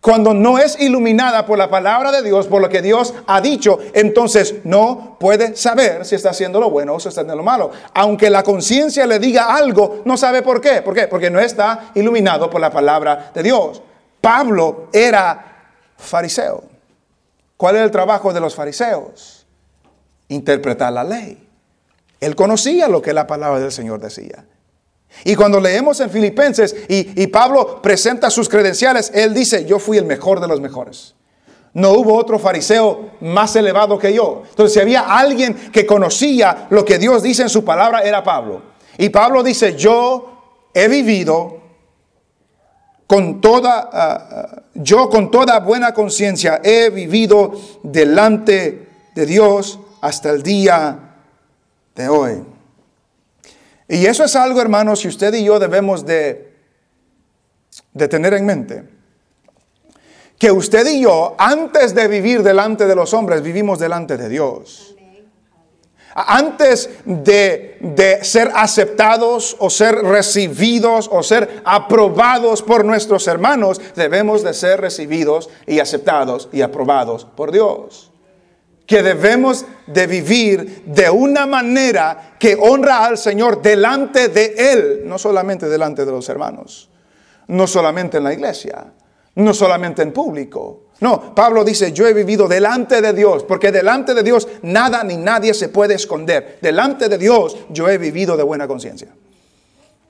Cuando 0.00 0.34
no 0.34 0.58
es 0.58 0.80
iluminada 0.80 1.46
por 1.46 1.56
la 1.56 1.70
palabra 1.70 2.10
de 2.10 2.22
Dios, 2.22 2.48
por 2.48 2.60
lo 2.60 2.68
que 2.68 2.82
Dios 2.82 3.14
ha 3.28 3.40
dicho, 3.40 3.78
entonces 3.92 4.56
no 4.64 5.16
puede 5.20 5.54
saber 5.54 6.04
si 6.04 6.16
está 6.16 6.30
haciendo 6.30 6.58
lo 6.58 6.70
bueno 6.70 6.94
o 6.94 6.98
si 6.98 7.06
está 7.06 7.20
haciendo 7.20 7.36
lo 7.36 7.44
malo. 7.44 7.70
Aunque 7.94 8.28
la 8.28 8.42
conciencia 8.42 9.06
le 9.06 9.20
diga 9.20 9.54
algo, 9.54 10.02
no 10.04 10.16
sabe 10.16 10.42
por 10.42 10.60
qué. 10.60 10.82
¿Por 10.82 10.92
qué? 10.92 11.06
Porque 11.06 11.30
no 11.30 11.38
está 11.38 11.92
iluminado 11.94 12.50
por 12.50 12.60
la 12.60 12.70
palabra 12.72 13.30
de 13.32 13.44
Dios. 13.44 13.80
Pablo 14.20 14.88
era 14.92 15.68
fariseo. 15.96 16.64
¿Cuál 17.56 17.76
es 17.76 17.82
el 17.82 17.92
trabajo 17.92 18.32
de 18.32 18.40
los 18.40 18.56
fariseos? 18.56 19.41
Interpretar 20.32 20.92
la 20.92 21.04
ley. 21.04 21.48
Él 22.20 22.36
conocía 22.36 22.88
lo 22.88 23.02
que 23.02 23.12
la 23.12 23.26
palabra 23.26 23.60
del 23.60 23.72
Señor 23.72 24.00
decía. 24.00 24.44
Y 25.24 25.34
cuando 25.34 25.60
leemos 25.60 26.00
en 26.00 26.10
Filipenses 26.10 26.74
y, 26.88 27.26
Pablo 27.26 27.82
presenta 27.82 28.30
sus 28.30 28.48
credenciales, 28.48 29.10
él 29.14 29.34
dice, 29.34 29.64
yo 29.64 29.78
fui 29.78 29.98
el 29.98 30.04
mejor 30.04 30.40
de 30.40 30.48
los 30.48 30.60
mejores. 30.60 31.14
No 31.74 31.90
hubo 31.92 32.14
otro 32.14 32.38
fariseo 32.38 33.12
más 33.20 33.56
elevado 33.56 33.98
que 33.98 34.12
yo. 34.12 34.42
Entonces, 34.48 34.74
si 34.74 34.80
había 34.80 35.00
alguien 35.02 35.54
que 35.72 35.86
conocía 35.86 36.66
lo 36.70 36.84
que 36.84 36.98
Dios 36.98 37.22
dice 37.22 37.42
en 37.42 37.48
su 37.48 37.64
palabra, 37.64 38.00
era 38.00 38.22
Pablo. 38.22 38.62
Y 38.98 39.08
Pablo 39.08 39.42
dice, 39.42 39.74
yo 39.76 40.68
he 40.74 40.88
vivido 40.88 41.60
con 43.06 43.40
toda, 43.40 43.90
ah, 43.92 44.28
ah, 44.30 44.62
yo 44.74 45.10
con 45.10 45.30
toda 45.30 45.60
buena 45.60 45.92
conciencia 45.92 46.60
he 46.64 46.90
vivido 46.90 47.52
delante 47.82 48.88
de 49.14 49.26
Dios 49.26 49.78
hasta 50.02 50.28
el 50.30 50.42
día 50.42 50.98
de 51.94 52.08
hoy. 52.08 52.44
Y 53.88 54.04
eso 54.04 54.24
es 54.24 54.36
algo, 54.36 54.60
hermanos, 54.60 55.00
que 55.00 55.08
usted 55.08 55.32
y 55.32 55.44
yo 55.44 55.58
debemos 55.58 56.04
de, 56.04 56.52
de 57.94 58.08
tener 58.08 58.34
en 58.34 58.44
mente 58.44 58.84
que 60.38 60.50
usted 60.50 60.84
y 60.88 61.02
yo, 61.02 61.36
antes 61.38 61.94
de 61.94 62.08
vivir 62.08 62.42
delante 62.42 62.88
de 62.88 62.96
los 62.96 63.14
hombres, 63.14 63.42
vivimos 63.42 63.78
delante 63.78 64.16
de 64.16 64.28
Dios. 64.28 64.96
Antes 66.14 66.90
de, 67.04 67.78
de, 67.80 68.24
ser 68.24 68.50
aceptados 68.52 69.56
o 69.60 69.70
ser 69.70 69.94
recibidos 69.94 71.08
o 71.12 71.22
ser 71.22 71.62
aprobados 71.64 72.60
por 72.60 72.84
nuestros 72.84 73.28
hermanos, 73.28 73.80
debemos 73.94 74.42
de 74.42 74.52
ser 74.52 74.80
recibidos 74.80 75.48
y 75.64 75.78
aceptados 75.78 76.48
y 76.52 76.62
aprobados 76.62 77.24
por 77.24 77.52
Dios. 77.52 78.11
Que 78.86 79.02
debemos 79.02 79.64
de 79.86 80.06
vivir 80.06 80.82
de 80.86 81.08
una 81.08 81.46
manera 81.46 82.34
que 82.38 82.56
honra 82.60 83.04
al 83.04 83.16
Señor 83.16 83.62
delante 83.62 84.28
de 84.28 84.54
Él, 84.56 85.02
no 85.04 85.18
solamente 85.18 85.68
delante 85.68 86.04
de 86.04 86.10
los 86.10 86.28
hermanos, 86.28 86.90
no 87.48 87.66
solamente 87.66 88.18
en 88.18 88.24
la 88.24 88.32
iglesia, 88.32 88.92
no 89.36 89.54
solamente 89.54 90.02
en 90.02 90.12
público. 90.12 90.84
No, 91.00 91.34
Pablo 91.34 91.64
dice, 91.64 91.92
yo 91.92 92.06
he 92.06 92.12
vivido 92.12 92.46
delante 92.46 93.00
de 93.00 93.12
Dios, 93.12 93.44
porque 93.44 93.72
delante 93.72 94.14
de 94.14 94.22
Dios 94.22 94.46
nada 94.62 95.02
ni 95.02 95.16
nadie 95.16 95.52
se 95.52 95.68
puede 95.68 95.94
esconder. 95.94 96.58
Delante 96.62 97.08
de 97.08 97.18
Dios 97.18 97.56
yo 97.70 97.88
he 97.88 97.98
vivido 97.98 98.36
de 98.36 98.44
buena 98.44 98.68
conciencia. 98.68 99.08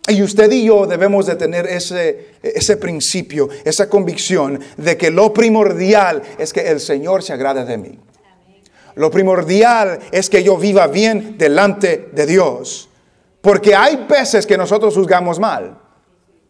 Y 0.09 0.23
usted 0.23 0.51
y 0.51 0.65
yo 0.65 0.87
debemos 0.87 1.27
de 1.27 1.37
tener 1.37 1.67
ese, 1.67 2.35
ese 2.43 2.77
principio, 2.77 3.49
esa 3.65 3.89
convicción 3.89 4.61
de 4.77 4.97
que 4.97 5.11
lo 5.11 5.33
primordial 5.33 6.23
es 6.39 6.53
que 6.53 6.69
el 6.69 6.81
Señor 6.81 7.23
se 7.23 7.33
agrade 7.33 7.65
de 7.65 7.79
mí. 7.79 7.99
Lo 8.95 9.11
primordial 9.11 9.99
es 10.11 10.29
que 10.29 10.43
yo 10.43 10.57
viva 10.57 10.87
bien 10.87 11.37
delante 11.39 12.11
de 12.13 12.27
Dios. 12.27 12.89
Porque 13.41 13.75
hay 13.75 14.07
veces 14.09 14.47
que 14.47 14.57
nosotros 14.57 14.95
juzgamos 14.95 15.39
mal. 15.39 15.79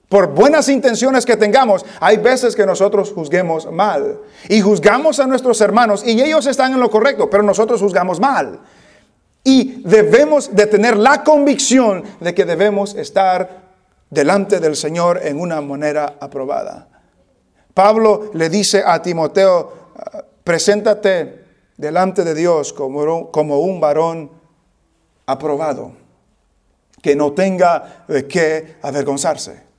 Por 0.09 0.29
buenas 0.29 0.69
intenciones 0.69 1.25
que 1.25 1.39
tengamos, 1.39 1.87
hay 1.99 2.19
veces 2.19 2.55
que 2.55 2.67
nosotros 2.67 3.13
juzguemos 3.15 3.71
mal. 3.73 4.21
Y 4.49 4.61
juzgamos 4.61 5.19
a 5.21 5.27
nuestros 5.27 5.61
hermanos 5.63 6.03
y 6.05 6.21
ellos 6.21 6.47
están 6.47 6.75
en 6.75 6.81
lo 6.81 6.91
correcto, 6.91 7.31
pero 7.31 7.43
nosotros 7.43 7.81
juzgamos 7.81 8.21
mal. 8.21 8.61
Y 9.43 9.83
debemos 9.83 10.55
de 10.55 10.67
tener 10.67 10.97
la 10.97 11.25
convicción 11.25 12.05
de 12.21 12.35
que 12.35 12.45
debemos 12.45 12.95
estar 12.95 13.63
delante 14.11 14.61
del 14.61 14.77
Señor 14.77 15.21
en 15.23 15.41
una 15.41 15.63
manera 15.63 16.17
aprobada. 16.21 16.89
Pablo 17.73 18.31
le 18.35 18.51
dice 18.51 18.83
a 18.85 19.01
Timoteo, 19.01 19.73
ah, 19.97 20.25
preséntate 20.45 21.42
delante 21.77 22.25
de 22.25 22.35
Dios 22.35 22.73
como, 22.73 23.31
como 23.31 23.61
un 23.61 23.81
varón 23.81 24.31
aprobado, 25.27 25.93
que 27.01 27.17
no 27.17 27.33
tenga 27.33 28.05
de 28.09 28.27
qué 28.27 28.77
avergonzarse 28.83 29.73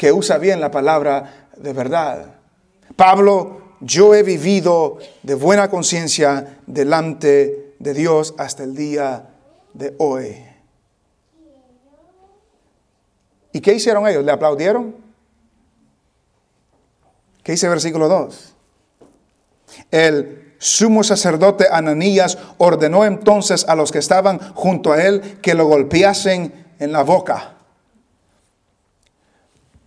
que 0.00 0.12
usa 0.12 0.38
bien 0.38 0.60
la 0.60 0.70
palabra 0.70 1.50
de 1.58 1.74
verdad. 1.74 2.36
Pablo, 2.96 3.74
yo 3.80 4.14
he 4.14 4.22
vivido 4.22 4.96
de 5.22 5.34
buena 5.34 5.68
conciencia 5.68 6.58
delante 6.66 7.74
de 7.78 7.92
Dios 7.92 8.34
hasta 8.38 8.64
el 8.64 8.74
día 8.74 9.28
de 9.74 9.94
hoy. 9.98 10.42
¿Y 13.52 13.60
qué 13.60 13.74
hicieron 13.74 14.08
ellos? 14.08 14.24
¿Le 14.24 14.32
aplaudieron? 14.32 14.96
¿Qué 17.42 17.52
dice 17.52 17.68
versículo 17.68 18.08
2? 18.08 18.54
El 19.90 20.49
sumo 20.60 21.02
sacerdote 21.02 21.66
Ananías 21.72 22.36
ordenó 22.58 23.06
entonces 23.06 23.64
a 23.66 23.74
los 23.74 23.90
que 23.90 23.98
estaban 23.98 24.38
junto 24.54 24.92
a 24.92 25.02
él 25.02 25.38
que 25.40 25.54
lo 25.54 25.64
golpeasen 25.66 26.74
en 26.78 26.92
la 26.92 27.02
boca. 27.02 27.54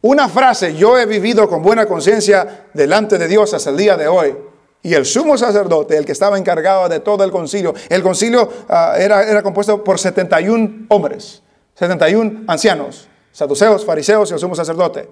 Una 0.01 0.27
frase, 0.27 0.75
yo 0.75 0.97
he 0.97 1.05
vivido 1.05 1.47
con 1.47 1.61
buena 1.61 1.85
conciencia 1.85 2.65
delante 2.73 3.19
de 3.19 3.27
Dios 3.27 3.53
hasta 3.53 3.69
el 3.69 3.77
día 3.77 3.95
de 3.95 4.07
hoy. 4.07 4.35
Y 4.81 4.95
el 4.95 5.05
sumo 5.05 5.37
sacerdote, 5.37 5.95
el 5.95 6.05
que 6.05 6.11
estaba 6.11 6.37
encargado 6.37 6.89
de 6.89 6.99
todo 6.99 7.23
el 7.23 7.31
concilio, 7.31 7.73
el 7.87 8.01
concilio 8.01 8.49
ah, 8.67 8.95
era, 8.97 9.23
era 9.23 9.43
compuesto 9.43 9.81
por 9.81 9.99
71 9.99 10.87
hombres, 10.89 11.41
71 11.75 12.45
ancianos, 12.47 13.07
saduceos, 13.31 13.85
fariseos 13.85 14.31
y 14.31 14.33
el 14.33 14.39
sumo 14.39 14.55
sacerdote. 14.55 15.07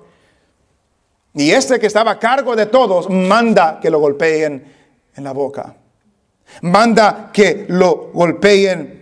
Y 1.36 1.52
este 1.52 1.80
que 1.80 1.88
estaba 1.88 2.12
a 2.12 2.20
cargo 2.20 2.56
de 2.56 2.66
todos 2.66 3.10
manda 3.10 3.80
que 3.80 3.92
lo 3.92 4.00
golpeen 4.00 4.81
en 5.16 5.24
la 5.24 5.32
boca. 5.32 5.76
Manda 6.62 7.30
que 7.32 7.66
lo 7.70 8.12
golpeen 8.14 9.02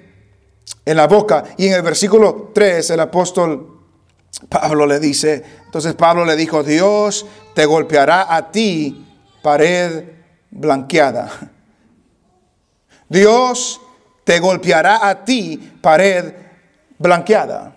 en 0.86 0.98
la 0.98 1.08
boca. 1.08 1.44
Y 1.58 1.68
en 1.68 1.74
el 1.74 1.82
versículo 1.82 2.52
3 2.54 2.90
el 2.92 3.00
apóstol 3.00 3.80
Pablo 4.48 4.86
le 4.86 5.00
dice, 5.00 5.44
entonces 5.66 5.96
Pablo 5.96 6.24
le 6.24 6.36
dijo, 6.36 6.64
Dios 6.64 7.26
te 7.54 7.66
golpeará 7.66 8.34
a 8.34 8.52
ti 8.52 9.06
pared 9.42 10.04
blanqueada. 10.50 11.30
Dios 13.10 13.82
te 14.24 14.40
golpeará 14.40 15.08
a 15.08 15.26
ti 15.26 15.58
pared 15.82 16.34
blanqueada. 16.98 17.76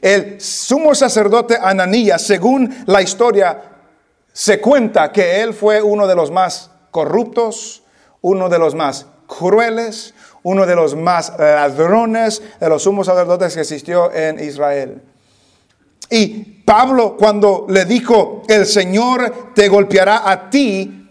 El 0.00 0.40
sumo 0.40 0.94
sacerdote 0.94 1.58
Ananías, 1.60 2.22
según 2.22 2.84
la 2.86 3.02
historia, 3.02 3.62
se 4.32 4.60
cuenta 4.60 5.12
que 5.12 5.40
él 5.40 5.54
fue 5.54 5.80
uno 5.80 6.06
de 6.06 6.14
los 6.14 6.30
más 6.30 6.70
corruptos, 6.96 7.82
uno 8.22 8.48
de 8.48 8.58
los 8.58 8.74
más 8.74 9.04
crueles, 9.26 10.14
uno 10.44 10.64
de 10.64 10.74
los 10.74 10.94
más 10.94 11.38
ladrones 11.38 12.42
de 12.58 12.68
los 12.70 12.84
sumos 12.84 13.04
sacerdotes 13.04 13.52
que 13.52 13.60
existió 13.60 14.10
en 14.14 14.42
Israel. 14.42 15.02
Y 16.08 16.62
Pablo 16.64 17.18
cuando 17.18 17.66
le 17.68 17.84
dijo, 17.84 18.44
el 18.48 18.64
Señor 18.64 19.52
te 19.54 19.68
golpeará 19.68 20.30
a 20.30 20.48
ti, 20.48 21.06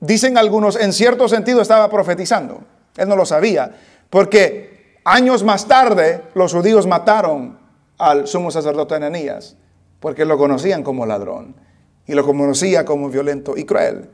dicen 0.00 0.36
algunos, 0.36 0.74
en 0.74 0.92
cierto 0.92 1.28
sentido 1.28 1.62
estaba 1.62 1.88
profetizando. 1.88 2.58
Él 2.96 3.08
no 3.08 3.14
lo 3.14 3.24
sabía, 3.24 3.70
porque 4.10 4.98
años 5.04 5.44
más 5.44 5.68
tarde 5.68 6.24
los 6.34 6.52
judíos 6.52 6.88
mataron 6.88 7.60
al 7.96 8.26
sumo 8.26 8.50
sacerdote 8.50 8.96
Ananías, 8.96 9.54
porque 10.00 10.24
lo 10.24 10.36
conocían 10.36 10.82
como 10.82 11.06
ladrón 11.06 11.54
y 12.08 12.14
lo 12.14 12.26
conocía 12.26 12.84
como 12.84 13.08
violento 13.08 13.56
y 13.56 13.62
cruel. 13.62 14.10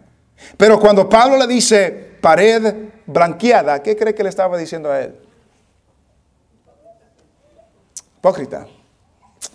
Pero 0.56 0.78
cuando 0.78 1.08
Pablo 1.08 1.36
le 1.36 1.46
dice 1.46 1.90
pared 2.20 2.74
blanqueada, 3.06 3.82
¿qué 3.82 3.96
cree 3.96 4.14
que 4.14 4.22
le 4.22 4.28
estaba 4.28 4.56
diciendo 4.56 4.90
a 4.90 5.00
él? 5.00 5.16
Hipócrita. 8.18 8.66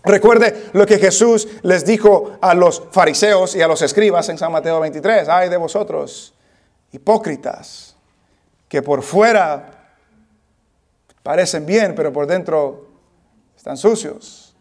Recuerde 0.04 0.69
lo 0.74 0.86
que 0.86 0.98
Jesús 0.98 1.48
les 1.62 1.86
dijo 1.86 2.38
a 2.41 2.54
los 2.54 2.84
fariseos 2.91 3.56
y 3.56 3.62
a 3.62 3.67
los 3.67 3.82
escribas 3.82 4.28
en 4.30 4.38
San 4.38 4.52
Mateo 4.52 4.80
23. 4.80 5.30
Ay 5.30 5.50
de 5.50 5.58
vosotros, 5.58 6.34
hipócritas, 6.91 7.96
que 8.67 8.82
por 8.82 9.02
fuera 9.02 9.69
parecen 11.22 11.65
bien, 11.65 11.96
pero 11.96 12.12
por 12.12 12.28
dentro 12.28 12.88
están 13.56 13.78
sucios. 13.78 14.56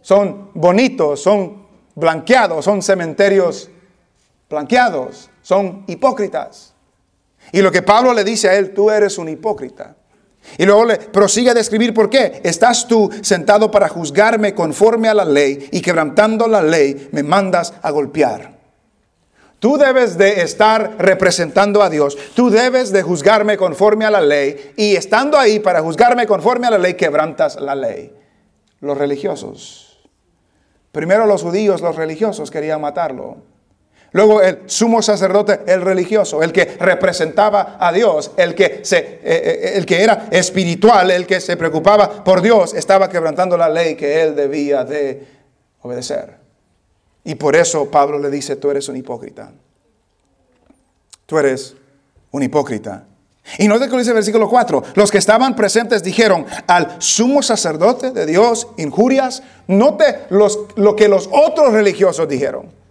Son 0.00 0.50
bonitos, 0.54 1.22
son 1.22 1.66
blanqueados, 1.94 2.64
son 2.64 2.82
cementerios 2.82 3.70
blanqueados, 4.48 5.28
son 5.52 5.84
hipócritas. 5.86 6.72
Y 7.52 7.60
lo 7.60 7.70
que 7.70 7.82
Pablo 7.82 8.14
le 8.14 8.24
dice 8.24 8.48
a 8.48 8.54
él, 8.54 8.72
tú 8.72 8.90
eres 8.90 9.18
un 9.18 9.28
hipócrita. 9.28 9.96
Y 10.56 10.64
luego 10.64 10.86
le 10.86 10.96
prosigue 10.96 11.50
a 11.50 11.54
describir 11.54 11.92
por 11.92 12.08
qué. 12.08 12.40
Estás 12.42 12.88
tú 12.88 13.10
sentado 13.20 13.70
para 13.70 13.86
juzgarme 13.86 14.54
conforme 14.54 15.08
a 15.08 15.14
la 15.14 15.26
ley 15.26 15.68
y 15.70 15.82
quebrantando 15.82 16.48
la 16.48 16.62
ley 16.62 17.10
me 17.12 17.22
mandas 17.22 17.74
a 17.82 17.90
golpear. 17.90 18.58
Tú 19.58 19.76
debes 19.76 20.16
de 20.16 20.40
estar 20.40 20.96
representando 20.98 21.82
a 21.82 21.90
Dios. 21.90 22.16
Tú 22.34 22.48
debes 22.48 22.90
de 22.90 23.02
juzgarme 23.02 23.58
conforme 23.58 24.06
a 24.06 24.10
la 24.10 24.22
ley. 24.22 24.72
Y 24.78 24.96
estando 24.96 25.38
ahí 25.38 25.58
para 25.58 25.82
juzgarme 25.82 26.26
conforme 26.26 26.66
a 26.66 26.70
la 26.70 26.78
ley, 26.78 26.94
quebrantas 26.94 27.60
la 27.60 27.74
ley. 27.74 28.10
Los 28.80 28.96
religiosos. 28.96 30.00
Primero 30.92 31.26
los 31.26 31.42
judíos, 31.42 31.82
los 31.82 31.96
religiosos 31.96 32.50
querían 32.50 32.80
matarlo. 32.80 33.51
Luego 34.12 34.42
el 34.42 34.60
sumo 34.66 35.00
sacerdote, 35.00 35.60
el 35.66 35.80
religioso, 35.80 36.42
el 36.42 36.52
que 36.52 36.76
representaba 36.78 37.78
a 37.80 37.92
Dios, 37.92 38.32
el 38.36 38.54
que, 38.54 38.80
se, 38.84 38.98
eh, 38.98 39.20
eh, 39.24 39.72
el 39.74 39.86
que 39.86 40.02
era 40.02 40.28
espiritual, 40.30 41.10
el 41.10 41.26
que 41.26 41.40
se 41.40 41.56
preocupaba 41.56 42.22
por 42.22 42.42
Dios, 42.42 42.74
estaba 42.74 43.08
quebrantando 43.08 43.56
la 43.56 43.70
ley 43.70 43.94
que 43.94 44.22
él 44.22 44.36
debía 44.36 44.84
de 44.84 45.26
obedecer. 45.80 46.36
Y 47.24 47.36
por 47.36 47.56
eso 47.56 47.90
Pablo 47.90 48.18
le 48.18 48.30
dice, 48.30 48.56
tú 48.56 48.70
eres 48.70 48.88
un 48.88 48.96
hipócrita. 48.96 49.50
tú 51.24 51.38
eres 51.38 51.74
un 52.32 52.42
hipócrita. 52.42 53.06
Y 53.58 53.66
no 53.66 53.78
que 53.80 53.86
dice 53.86 54.10
el 54.10 54.14
versículo 54.14 54.48
4, 54.48 54.82
los 54.94 55.10
que 55.10 55.18
estaban 55.18 55.56
presentes 55.56 56.02
dijeron 56.02 56.46
al 56.66 56.96
sumo 57.00 57.42
sacerdote 57.42 58.10
de 58.12 58.26
Dios 58.26 58.68
injurias, 58.76 59.42
note 59.66 60.26
los, 60.30 60.58
lo 60.76 60.94
que 60.94 61.08
los 61.08 61.28
otros 61.32 61.72
religiosos 61.72 62.28
dijeron. 62.28 62.81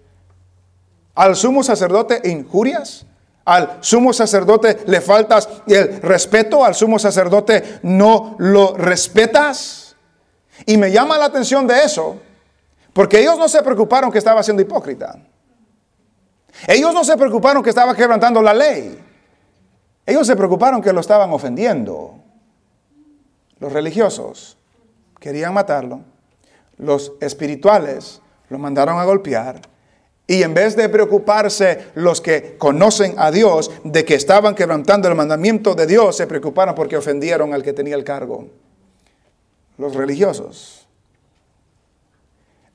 Al 1.16 1.36
sumo 1.36 1.64
sacerdote 1.64 2.22
injurias, 2.30 3.06
al 3.46 3.80
sumo 3.82 4.14
sacerdote 4.14 4.80
le 4.86 5.02
faltas 5.02 5.50
el 5.68 6.02
respeto, 6.02 6.64
al 6.64 6.76
sumo 6.76 7.00
sacerdote 7.00 7.80
no 7.84 8.36
lo 8.38 8.76
respetas. 8.76 9.96
Y 10.66 10.78
me 10.78 10.92
llama 10.92 11.18
la 11.18 11.26
atención 11.26 11.66
de 11.66 11.84
eso, 11.84 12.18
porque 12.94 13.20
ellos 13.20 13.38
no 13.38 13.50
se 13.50 13.64
preocuparon 13.64 14.12
que 14.12 14.20
estaba 14.20 14.44
siendo 14.44 14.62
hipócrita. 14.62 15.20
Ellos 16.68 16.94
no 16.94 17.04
se 17.04 17.18
preocuparon 17.18 17.64
que 17.64 17.70
estaba 17.70 17.96
quebrantando 17.96 18.42
la 18.42 18.54
ley. 18.54 19.00
Ellos 20.06 20.28
se 20.28 20.36
preocuparon 20.36 20.82
que 20.82 20.94
lo 20.94 21.00
estaban 21.00 21.32
ofendiendo. 21.32 22.16
Los 23.60 23.72
religiosos 23.74 24.58
querían 25.20 25.54
matarlo. 25.54 26.02
Los 26.78 27.14
espirituales 27.22 28.22
lo 28.50 28.60
mandaron 28.60 29.00
a 29.00 29.06
golpear. 29.06 29.71
Y 30.32 30.44
en 30.44 30.54
vez 30.54 30.78
de 30.78 30.88
preocuparse 30.88 31.88
los 31.94 32.22
que 32.22 32.56
conocen 32.58 33.16
a 33.18 33.32
Dios 33.32 33.70
de 33.84 34.06
que 34.06 34.16
estaban 34.16 34.56
quebrantando 34.56 35.10
el 35.10 35.16
mandamiento 35.16 35.76
de 35.76 35.86
Dios, 35.86 36.16
se 36.16 36.26
preocuparon 36.26 36.74
porque 36.74 36.96
ofendieron 36.96 37.54
al 37.54 37.62
que 37.64 37.74
tenía 37.74 37.96
el 37.96 38.06
cargo. 38.06 38.48
Los 39.78 39.94
religiosos. 39.94 40.88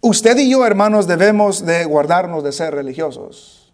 Usted 0.02 0.36
y 0.36 0.50
yo, 0.50 0.66
hermanos, 0.66 1.06
debemos 1.06 1.64
de 1.64 1.86
guardarnos 1.86 2.44
de 2.44 2.52
ser 2.52 2.74
religiosos. 2.74 3.72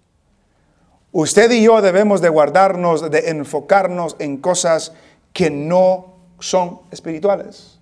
Usted 1.11 1.51
y 1.51 1.65
yo 1.65 1.83
debemos 1.83 2.21
de 2.21 2.29
guardarnos, 2.29 3.11
de 3.11 3.31
enfocarnos 3.31 4.15
en 4.21 4.37
cosas 4.37 4.93
que 5.33 5.51
no 5.51 6.19
son 6.39 6.83
espirituales, 6.93 7.81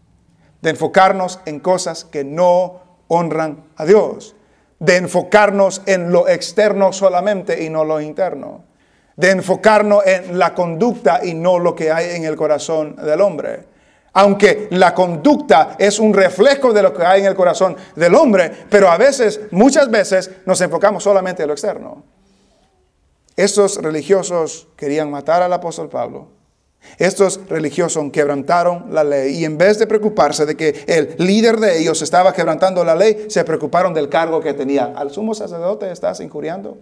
de 0.62 0.70
enfocarnos 0.70 1.40
en 1.44 1.60
cosas 1.60 2.06
que 2.06 2.24
no 2.24 2.80
honran 3.08 3.64
a 3.76 3.84
Dios, 3.84 4.34
de 4.80 4.96
enfocarnos 4.96 5.82
en 5.86 6.10
lo 6.10 6.26
externo 6.26 6.92
solamente 6.92 7.62
y 7.62 7.68
no 7.68 7.84
lo 7.84 8.00
interno, 8.00 8.64
de 9.14 9.30
enfocarnos 9.30 10.04
en 10.06 10.38
la 10.38 10.54
conducta 10.54 11.20
y 11.22 11.34
no 11.34 11.58
lo 11.58 11.74
que 11.74 11.92
hay 11.92 12.16
en 12.16 12.24
el 12.24 12.34
corazón 12.34 12.96
del 12.96 13.20
hombre. 13.20 13.68
Aunque 14.14 14.66
la 14.70 14.92
conducta 14.92 15.76
es 15.78 16.00
un 16.00 16.12
reflejo 16.12 16.72
de 16.72 16.82
lo 16.82 16.92
que 16.92 17.04
hay 17.04 17.20
en 17.20 17.26
el 17.26 17.36
corazón 17.36 17.76
del 17.94 18.14
hombre, 18.14 18.50
pero 18.68 18.90
a 18.90 18.96
veces, 18.96 19.40
muchas 19.52 19.88
veces, 19.88 20.30
nos 20.46 20.60
enfocamos 20.62 21.04
solamente 21.04 21.42
en 21.42 21.48
lo 21.48 21.54
externo. 21.54 22.02
Estos 23.36 23.80
religiosos 23.80 24.66
querían 24.76 25.10
matar 25.10 25.42
al 25.42 25.52
apóstol 25.52 25.88
Pablo. 25.88 26.39
Estos 26.98 27.40
religiosos 27.48 28.10
quebrantaron 28.12 28.86
la 28.92 29.04
ley 29.04 29.36
y 29.36 29.44
en 29.44 29.58
vez 29.58 29.78
de 29.78 29.86
preocuparse 29.86 30.46
de 30.46 30.56
que 30.56 30.84
el 30.86 31.14
líder 31.18 31.58
de 31.58 31.78
ellos 31.78 32.02
estaba 32.02 32.32
quebrantando 32.32 32.84
la 32.84 32.94
ley, 32.94 33.26
se 33.28 33.44
preocuparon 33.44 33.94
del 33.94 34.08
cargo 34.08 34.40
que 34.40 34.54
tenía. 34.54 34.92
Al 34.96 35.10
sumo 35.10 35.34
sacerdote 35.34 35.90
estás 35.90 36.20
injuriando. 36.20 36.78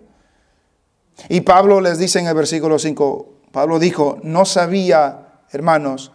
Y 1.28 1.40
Pablo 1.40 1.80
les 1.80 1.98
dice 1.98 2.20
en 2.20 2.26
el 2.26 2.34
versículo 2.34 2.78
5, 2.78 3.28
Pablo 3.52 3.78
dijo, 3.78 4.18
no 4.22 4.44
sabía, 4.44 5.40
hermanos, 5.50 6.12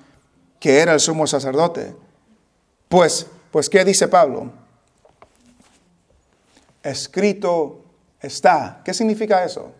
que 0.60 0.80
era 0.80 0.93
el 0.93 1.00
sumo 1.00 1.28
sacerdote. 1.28 1.96
Pues, 2.88 3.28
pues, 3.52 3.69
¿qué 3.69 3.84
dice 3.84 4.08
Pablo? 4.08 4.52
Escrito 6.82 7.84
está. 8.22 8.82
¿Qué 8.86 8.93
significa 8.93 9.43
eso? 9.43 9.72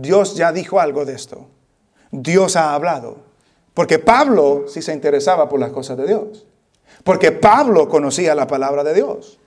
Dios 0.00 0.34
ya 0.34 0.52
dijo 0.52 0.78
algo 0.78 1.04
de 1.04 1.14
esto. 1.14 1.46
Dios 2.10 2.56
ha 2.56 2.74
hablado. 2.74 3.16
Porque 3.72 3.98
Pablo 3.98 4.66
sí 4.68 4.82
se 4.82 4.92
interesaba 4.92 5.48
por 5.48 5.60
las 5.60 5.70
cosas 5.70 5.96
de 5.96 6.06
Dios. 6.06 6.46
Porque 7.02 7.32
Pablo 7.32 7.88
conocía 7.88 8.34
la 8.34 8.46
palabra 8.46 8.84
de 8.84 8.94
Dios. 8.94 9.38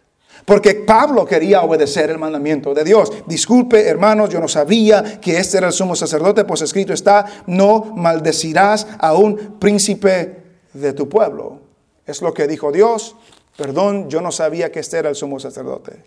Porque 0.45 0.73
Pablo 0.73 1.25
quería 1.25 1.61
obedecer 1.61 2.09
el 2.09 2.17
mandamiento 2.17 2.73
de 2.73 2.83
Dios. 2.83 3.11
Disculpe, 3.27 3.87
hermanos, 3.87 4.29
yo 4.29 4.39
no 4.39 4.47
sabía 4.47 5.19
que 5.19 5.37
este 5.37 5.57
era 5.57 5.67
el 5.67 5.73
sumo 5.73 5.95
sacerdote, 5.95 6.45
pues 6.45 6.61
escrito 6.61 6.93
está, 6.93 7.25
no 7.45 7.93
maldecirás 7.95 8.87
a 8.99 9.13
un 9.13 9.59
príncipe 9.59 10.43
de 10.73 10.93
tu 10.93 11.09
pueblo. 11.09 11.59
Es 12.05 12.21
lo 12.21 12.33
que 12.33 12.47
dijo 12.47 12.71
Dios. 12.71 13.15
Perdón, 13.57 14.09
yo 14.09 14.21
no 14.21 14.31
sabía 14.31 14.71
que 14.71 14.79
este 14.79 14.97
era 14.97 15.09
el 15.09 15.15
sumo 15.15 15.39
sacerdote. 15.39 16.03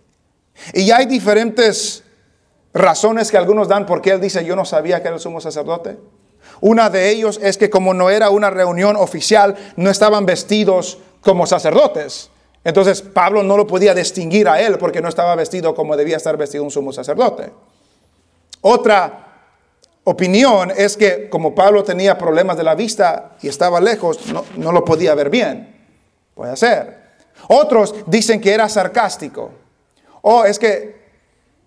Y 0.75 0.91
hay 0.91 1.07
diferentes 1.07 2.03
razones 2.75 3.31
que 3.31 3.37
algunos 3.37 3.69
dan 3.69 3.87
porque 3.87 4.11
él 4.11 4.21
dice, 4.21 4.45
yo 4.45 4.57
no 4.57 4.65
sabía 4.65 5.01
que 5.01 5.09
era 5.09 5.17
el 5.17 5.21
sumo 5.21 5.41
sacerdote. 5.41 5.99
Una 6.61 6.91
de 6.91 7.11
ellos 7.11 7.39
es 7.43 7.59
que 7.59 7.71
como 7.71 7.95
no 7.95 8.11
era 8.11 8.31
una 8.31 8.51
reunión 8.51 8.97
oficial, 8.97 9.57
no 9.77 9.91
estaban 9.91 10.27
vestidos 10.27 10.99
como 11.21 11.47
sacerdotes. 11.47 12.31
Entonces 12.65 13.03
Pablo 13.03 13.43
no 13.43 13.57
lo 13.57 13.67
podía 13.67 13.95
distinguir 13.95 14.49
a 14.49 14.61
él 14.61 14.79
porque 14.79 15.01
no 15.01 15.09
estaba 15.09 15.35
vestido 15.35 15.75
como 15.75 15.97
debía 15.97 16.17
estar 16.17 16.37
vestido 16.37 16.65
un 16.65 16.71
sumo 16.71 16.93
sacerdote. 16.93 17.51
Otra 18.61 19.27
opinión 20.05 20.73
es 20.77 20.97
que 20.97 21.29
como 21.29 21.55
Pablo 21.55 21.83
tenía 21.83 22.17
problemas 22.17 22.57
de 22.57 22.63
la 22.65 22.75
vista 22.75 23.33
y 23.43 23.49
estaba 23.49 23.81
lejos, 23.81 24.27
no, 24.29 24.45
no 24.57 24.73
lo 24.73 24.85
podía 24.85 25.15
ver 25.15 25.31
bien. 25.31 25.77
Puede 26.35 26.57
ser. 26.57 27.03
Otros 27.49 27.95
dicen 28.07 28.41
que 28.41 28.53
era 28.53 28.69
sarcástico. 28.69 29.51
O 30.23 30.45
es 30.45 30.59
que 30.59 31.02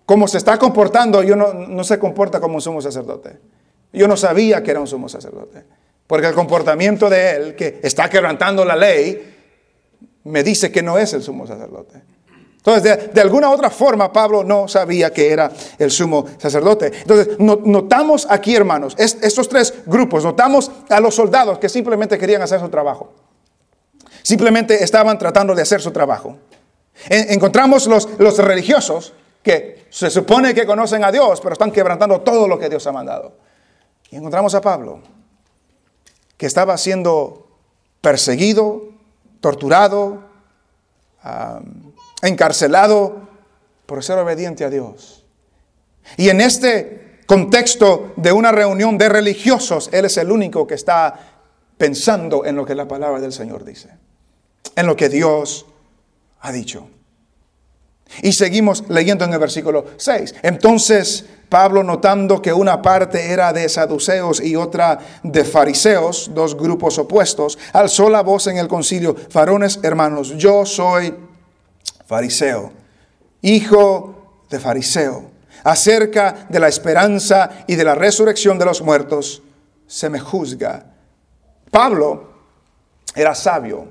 como 0.06 0.28
se 0.28 0.38
está 0.38 0.56
comportando, 0.56 1.22
yo 1.22 1.36
no, 1.36 1.52
no 1.52 1.84
se 1.84 1.98
comporta 1.98 2.40
como 2.40 2.54
un 2.54 2.60
sumo 2.62 2.80
sacerdote. 2.80 3.38
Yo 3.92 4.06
no 4.06 4.16
sabía 4.16 4.62
que 4.62 4.70
era 4.70 4.80
un 4.80 4.86
sumo 4.86 5.08
sacerdote. 5.08 5.64
Porque 6.06 6.28
el 6.28 6.34
comportamiento 6.34 7.10
de 7.10 7.30
él, 7.30 7.56
que 7.56 7.80
está 7.82 8.08
quebrantando 8.08 8.64
la 8.64 8.76
ley, 8.76 9.34
me 10.24 10.42
dice 10.42 10.70
que 10.70 10.82
no 10.82 10.98
es 10.98 11.12
el 11.12 11.22
sumo 11.22 11.46
sacerdote. 11.46 12.02
Entonces, 12.58 13.14
de, 13.14 13.20
alguna 13.20 13.50
otra 13.50 13.70
forma, 13.70 14.12
Pablo 14.12 14.42
no 14.42 14.66
sabía 14.66 15.12
que 15.12 15.30
era 15.30 15.50
el 15.78 15.90
sumo 15.90 16.26
sacerdote. 16.36 16.92
Entonces, 17.02 17.38
notamos 17.38 18.26
aquí, 18.28 18.56
hermanos, 18.56 18.96
estos 18.98 19.48
tres 19.48 19.72
grupos, 19.86 20.24
notamos 20.24 20.70
a 20.88 20.98
los 20.98 21.14
soldados 21.14 21.58
que 21.58 21.68
simplemente 21.68 22.18
querían 22.18 22.42
hacer 22.42 22.58
su 22.58 22.68
trabajo. 22.68 23.12
Simplemente 24.22 24.82
estaban 24.82 25.16
tratando 25.16 25.54
de 25.54 25.62
hacer 25.62 25.80
su 25.80 25.92
trabajo. 25.92 26.38
encontramos 27.08 27.86
los, 27.86 28.08
los 28.18 28.36
religiosos 28.38 29.12
que 29.46 29.86
se 29.90 30.10
supone 30.10 30.52
que 30.52 30.66
conocen 30.66 31.04
a 31.04 31.12
Dios, 31.12 31.40
pero 31.40 31.52
están 31.52 31.70
quebrantando 31.70 32.20
todo 32.22 32.48
lo 32.48 32.58
que 32.58 32.68
Dios 32.68 32.84
ha 32.88 32.90
mandado. 32.90 33.38
Y 34.10 34.16
encontramos 34.16 34.56
a 34.56 34.60
Pablo, 34.60 34.98
que 36.36 36.46
estaba 36.46 36.76
siendo 36.76 37.46
perseguido, 38.00 38.88
torturado, 39.40 40.24
encarcelado 42.22 43.28
por 43.86 44.02
ser 44.02 44.18
obediente 44.18 44.64
a 44.64 44.68
Dios. 44.68 45.24
Y 46.16 46.28
en 46.28 46.40
este 46.40 47.22
contexto 47.26 48.14
de 48.16 48.32
una 48.32 48.50
reunión 48.50 48.98
de 48.98 49.08
religiosos, 49.08 49.90
Él 49.92 50.06
es 50.06 50.16
el 50.16 50.32
único 50.32 50.66
que 50.66 50.74
está 50.74 51.20
pensando 51.78 52.44
en 52.44 52.56
lo 52.56 52.66
que 52.66 52.74
la 52.74 52.88
palabra 52.88 53.20
del 53.20 53.32
Señor 53.32 53.64
dice, 53.64 53.90
en 54.74 54.86
lo 54.88 54.96
que 54.96 55.08
Dios 55.08 55.66
ha 56.40 56.50
dicho. 56.50 56.88
Y 58.22 58.32
seguimos 58.32 58.84
leyendo 58.88 59.24
en 59.24 59.32
el 59.32 59.38
versículo 59.38 59.84
6. 59.96 60.36
Entonces 60.42 61.24
Pablo, 61.48 61.84
notando 61.84 62.42
que 62.42 62.52
una 62.52 62.82
parte 62.82 63.30
era 63.30 63.52
de 63.52 63.68
saduceos 63.68 64.40
y 64.40 64.56
otra 64.56 64.98
de 65.22 65.44
fariseos, 65.44 66.30
dos 66.34 66.56
grupos 66.56 66.98
opuestos, 66.98 67.56
alzó 67.72 68.10
la 68.10 68.22
voz 68.22 68.48
en 68.48 68.58
el 68.58 68.66
concilio, 68.66 69.14
varones 69.32 69.78
hermanos, 69.82 70.34
yo 70.36 70.66
soy 70.66 71.14
fariseo, 72.06 72.72
hijo 73.42 74.44
de 74.50 74.58
fariseo. 74.58 75.36
Acerca 75.62 76.46
de 76.48 76.60
la 76.60 76.68
esperanza 76.68 77.64
y 77.66 77.74
de 77.74 77.84
la 77.84 77.94
resurrección 77.94 78.58
de 78.58 78.64
los 78.64 78.82
muertos, 78.82 79.42
se 79.86 80.08
me 80.08 80.20
juzga. 80.20 80.86
Pablo 81.70 82.30
era 83.14 83.34
sabio, 83.34 83.88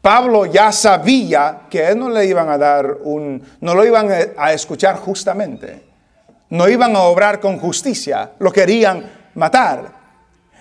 Pablo 0.00 0.46
ya 0.46 0.70
sabía 0.72 1.62
que 1.68 1.88
él 1.88 1.98
no 1.98 2.08
le 2.08 2.24
iban 2.26 2.48
a 2.48 2.56
dar 2.56 2.98
un, 3.02 3.42
no 3.60 3.74
lo 3.74 3.84
iban 3.84 4.08
a 4.36 4.52
escuchar 4.52 4.96
justamente, 4.96 5.82
no 6.50 6.68
iban 6.68 6.94
a 6.94 7.02
obrar 7.02 7.40
con 7.40 7.58
justicia, 7.58 8.32
lo 8.38 8.52
querían 8.52 9.30
matar. 9.34 9.92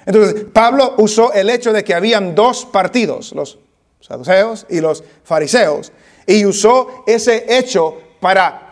Entonces, 0.06 0.46
Pablo 0.54 0.96
usó 0.98 1.34
el 1.34 1.50
hecho 1.50 1.72
de 1.72 1.84
que 1.84 1.94
habían 1.94 2.34
dos 2.34 2.66
partidos, 2.66 3.34
los 3.34 3.60
saduceos 4.00 4.66
y 4.70 4.80
los 4.80 5.04
fariseos, 5.24 5.92
y 6.26 6.46
usó 6.46 7.04
ese 7.06 7.46
hecho 7.58 7.98
para 8.20 8.68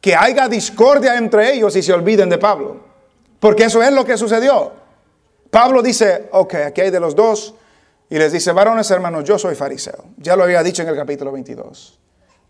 que 0.00 0.14
haya 0.14 0.48
discordia 0.48 1.16
entre 1.16 1.54
ellos 1.54 1.74
y 1.76 1.82
se 1.82 1.92
olviden 1.92 2.28
de 2.28 2.38
Pablo. 2.38 2.80
Porque 3.40 3.64
eso 3.64 3.82
es 3.82 3.92
lo 3.92 4.04
que 4.04 4.16
sucedió. 4.16 4.72
Pablo 5.50 5.82
dice, 5.82 6.28
ok, 6.32 6.54
aquí 6.66 6.80
hay 6.80 6.90
de 6.90 7.00
los 7.00 7.14
dos, 7.14 7.54
y 8.12 8.18
les 8.18 8.30
dice, 8.30 8.52
varones 8.52 8.90
hermanos, 8.90 9.24
yo 9.24 9.38
soy 9.38 9.54
fariseo. 9.54 10.04
Ya 10.18 10.36
lo 10.36 10.44
había 10.44 10.62
dicho 10.62 10.82
en 10.82 10.88
el 10.88 10.96
capítulo 10.96 11.32
22. 11.32 11.98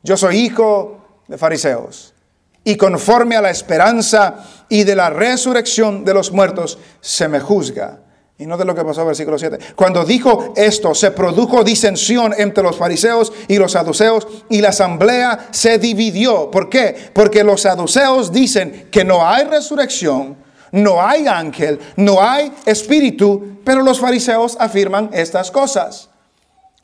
Yo 0.02 0.16
soy 0.16 0.38
hijo 0.38 1.22
de 1.28 1.38
fariseos. 1.38 2.14
y 2.64 2.76
conforme 2.76 3.36
a 3.36 3.40
la 3.40 3.50
esperanza 3.50 4.44
y 4.68 4.82
de 4.82 4.96
la 4.96 5.10
resurrección 5.10 6.04
de 6.04 6.14
los 6.14 6.32
muertos 6.32 6.80
se 7.00 7.28
me 7.28 7.38
juzga. 7.38 8.00
Y 8.38 8.46
no 8.46 8.56
de 8.56 8.64
lo 8.64 8.74
que 8.74 8.84
pasó 8.84 9.02
en 9.02 9.06
el 9.06 9.10
versículo 9.10 9.38
7. 9.38 9.58
Cuando 9.76 10.04
dijo 10.04 10.52
esto, 10.56 10.96
se 10.96 11.12
produjo 11.12 11.62
disensión 11.62 12.34
entre 12.36 12.64
los 12.64 12.76
fariseos 12.76 13.32
y 13.46 13.56
los 13.56 13.70
saduceos 13.70 14.26
y 14.48 14.60
la 14.60 14.70
asamblea 14.70 15.46
se 15.52 15.78
dividió. 15.78 16.50
¿Por 16.50 16.68
qué? 16.68 17.10
Porque 17.12 17.44
los 17.44 17.62
saduceos 17.62 18.32
dicen 18.32 18.88
que 18.90 19.04
no 19.04 19.24
hay 19.24 19.44
resurrección, 19.44 20.36
no 20.72 21.06
hay 21.06 21.26
ángel, 21.28 21.78
no 21.96 22.22
hay 22.22 22.52
espíritu, 22.64 23.58
pero 23.64 23.82
los 23.82 24.00
fariseos 24.00 24.56
afirman 24.58 25.10
estas 25.12 25.50
cosas. 25.50 26.08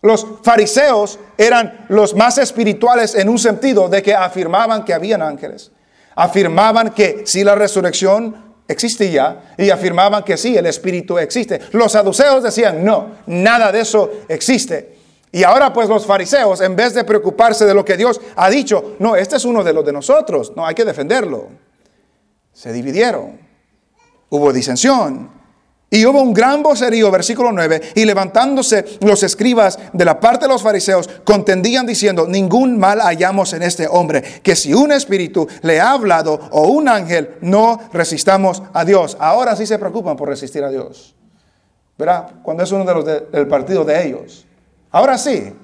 Los 0.01 0.25
fariseos 0.43 1.19
eran 1.37 1.87
los 1.89 2.15
más 2.15 2.39
espirituales 2.39 3.15
en 3.15 3.29
un 3.29 3.39
sentido 3.39 3.89
de 3.89 4.03
que 4.03 4.15
afirmaban 4.15 4.85
que 4.85 4.95
habían 4.95 5.23
ángeles. 5.23 5.73
Afirmaban 6.15 6.91
que 6.91 7.23
si 7.27 7.43
la 7.43 7.55
resurrección 7.55 8.55
existía 8.69 9.55
y 9.57 9.71
afirmaban 9.71 10.23
que 10.23 10.37
sí, 10.37 10.57
el 10.57 10.67
espíritu 10.67 11.19
existe. 11.19 11.61
Los 11.73 11.93
saduceos 11.93 12.43
decían, 12.43 12.85
no, 12.85 13.17
nada 13.27 13.73
de 13.73 13.81
eso 13.81 14.11
existe. 14.29 14.99
Y 15.33 15.43
ahora 15.43 15.73
pues 15.73 15.89
los 15.89 16.07
fariseos, 16.07 16.61
en 16.61 16.77
vez 16.77 16.95
de 16.95 17.05
preocuparse 17.05 17.65
de 17.65 17.75
lo 17.75 17.85
que 17.85 17.97
Dios 17.97 18.21
ha 18.37 18.49
dicho, 18.49 18.97
no, 18.99 19.17
este 19.17 19.37
es 19.37 19.45
uno 19.45 19.65
de 19.65 19.73
los 19.73 19.85
de 19.85 19.93
nosotros, 19.93 20.53
no 20.55 20.67
hay 20.67 20.75
que 20.75 20.85
defenderlo. 20.85 21.49
Se 22.53 22.73
dividieron. 22.73 23.48
Hubo 24.31 24.53
disensión. 24.53 25.39
Y 25.91 26.05
hubo 26.05 26.21
un 26.21 26.35
gran 26.35 26.63
vocerío, 26.63 27.11
versículo 27.11 27.51
9, 27.51 27.93
y 27.95 28.05
levantándose 28.05 28.99
los 29.01 29.23
escribas 29.23 29.79
de 29.95 30.05
la 30.05 30.21
parte 30.21 30.45
de 30.45 30.53
los 30.53 30.63
fariseos, 30.63 31.09
contendían 31.25 31.87
diciendo, 31.87 32.27
ningún 32.29 32.79
mal 32.79 33.01
hallamos 33.01 33.55
en 33.55 33.63
este 33.63 33.89
hombre, 33.89 34.23
que 34.43 34.55
si 34.55 34.75
un 34.75 34.93
espíritu 34.93 35.49
le 35.63 35.81
ha 35.81 35.93
hablado 35.93 36.41
o 36.51 36.69
un 36.69 36.91
ángel, 36.91 37.37
no 37.41 37.81
resistamos 37.95 38.63
a 38.75 38.85
Dios. 38.85 39.17
Ahora 39.19 39.57
sí 39.57 39.67
se 39.67 39.79
preocupan 39.79 40.17
por 40.17 40.29
resistir 40.29 40.63
a 40.63 40.69
Dios. 40.69 41.15
¿Verdad? 41.97 42.33
Cuando 42.43 42.65
es 42.65 42.71
uno 42.71 42.85
de 42.85 42.95
los 42.95 43.05
del 43.33 43.49
partido 43.49 43.83
de 43.83 44.07
ellos. 44.07 44.47
Ahora 44.91 45.17
sí, 45.17 45.55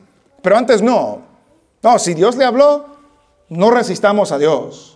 pero 0.41 0.57
antes 0.57 0.81
no. 0.81 1.23
No, 1.83 1.99
si 1.99 2.15
Dios 2.15 2.37
le 2.37 2.47
habló, 2.47 2.87
no 3.51 3.71
resistamos 3.71 4.33
a 4.33 4.39
Dios. 4.39 4.94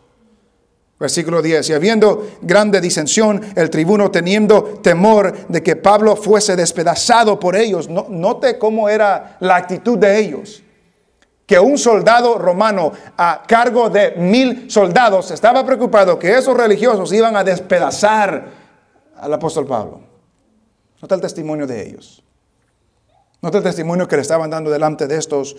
Versículo 0.98 1.40
10. 1.40 1.70
Y 1.70 1.72
habiendo 1.74 2.28
grande 2.42 2.80
disensión, 2.80 3.40
el 3.54 3.70
tribuno 3.70 4.10
teniendo 4.10 4.64
temor 4.82 5.46
de 5.48 5.62
que 5.62 5.76
Pablo 5.76 6.16
fuese 6.16 6.56
despedazado 6.56 7.38
por 7.38 7.54
ellos. 7.54 7.88
note 7.88 8.58
cómo 8.58 8.88
era 8.88 9.36
la 9.40 9.56
actitud 9.56 9.96
de 9.96 10.18
ellos. 10.18 10.62
Que 11.46 11.58
un 11.58 11.78
soldado 11.78 12.36
romano 12.36 12.92
a 13.16 13.42
cargo 13.46 13.88
de 13.88 14.16
mil 14.16 14.70
soldados 14.70 15.30
estaba 15.30 15.64
preocupado 15.64 16.18
que 16.18 16.36
esos 16.36 16.56
religiosos 16.56 17.12
iban 17.12 17.36
a 17.36 17.44
despedazar 17.44 18.46
al 19.16 19.32
apóstol 19.32 19.66
Pablo. 19.66 20.00
Nota 21.00 21.14
el 21.14 21.20
testimonio 21.20 21.66
de 21.66 21.88
ellos. 21.88 22.22
Nota 23.40 23.58
el 23.58 23.64
testimonio 23.64 24.08
que 24.08 24.16
le 24.16 24.22
estaban 24.22 24.50
dando 24.50 24.68
delante 24.68 25.06
de 25.06 25.16
estos 25.16 25.56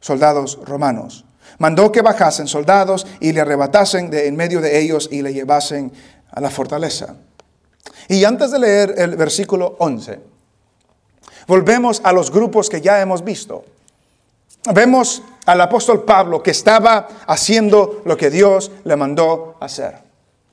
soldados 0.00 0.58
romanos. 0.64 1.24
Mandó 1.58 1.92
que 1.92 2.02
bajasen 2.02 2.46
soldados 2.46 3.06
y 3.20 3.32
le 3.32 3.40
arrebatasen 3.40 4.10
de 4.10 4.26
en 4.26 4.36
medio 4.36 4.60
de 4.60 4.80
ellos 4.80 5.08
y 5.10 5.22
le 5.22 5.32
llevasen 5.32 5.92
a 6.30 6.40
la 6.40 6.50
fortaleza. 6.50 7.16
Y 8.08 8.24
antes 8.24 8.50
de 8.50 8.58
leer 8.58 8.94
el 8.98 9.16
versículo 9.16 9.76
11, 9.78 10.20
volvemos 11.46 12.00
a 12.04 12.12
los 12.12 12.30
grupos 12.30 12.68
que 12.68 12.80
ya 12.80 13.00
hemos 13.00 13.24
visto. 13.24 13.64
Vemos 14.72 15.22
al 15.46 15.60
apóstol 15.60 16.04
Pablo 16.04 16.42
que 16.42 16.52
estaba 16.52 17.08
haciendo 17.26 18.02
lo 18.04 18.16
que 18.16 18.30
Dios 18.30 18.70
le 18.84 18.96
mandó 18.96 19.56
hacer. 19.60 20.11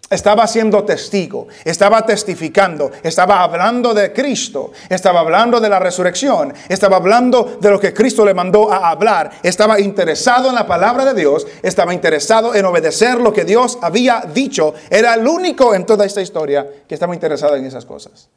Estaba 0.09 0.47
siendo 0.47 0.83
testigo, 0.83 1.47
estaba 1.63 2.03
testificando, 2.03 2.89
estaba 3.03 3.43
hablando 3.43 3.93
de 3.93 4.11
Cristo, 4.11 4.71
estaba 4.89 5.19
hablando 5.19 5.59
de 5.59 5.69
la 5.69 5.77
resurrección, 5.77 6.51
estaba 6.67 6.97
hablando 6.97 7.59
de 7.61 7.69
lo 7.69 7.79
que 7.79 7.93
Cristo 7.93 8.25
le 8.25 8.33
mandó 8.33 8.71
a 8.71 8.89
hablar, 8.89 9.29
estaba 9.43 9.79
interesado 9.79 10.49
en 10.49 10.55
la 10.55 10.65
palabra 10.65 11.05
de 11.05 11.13
Dios, 11.13 11.45
estaba 11.61 11.93
interesado 11.93 12.55
en 12.55 12.65
obedecer 12.65 13.19
lo 13.19 13.31
que 13.31 13.45
Dios 13.45 13.77
había 13.83 14.21
dicho. 14.33 14.73
Era 14.89 15.13
el 15.13 15.27
único 15.27 15.75
en 15.75 15.85
toda 15.85 16.05
esta 16.05 16.21
historia 16.21 16.67
que 16.87 16.95
estaba 16.95 17.13
interesado 17.13 17.55
en 17.55 17.65
esas 17.65 17.85
cosas. 17.85 18.29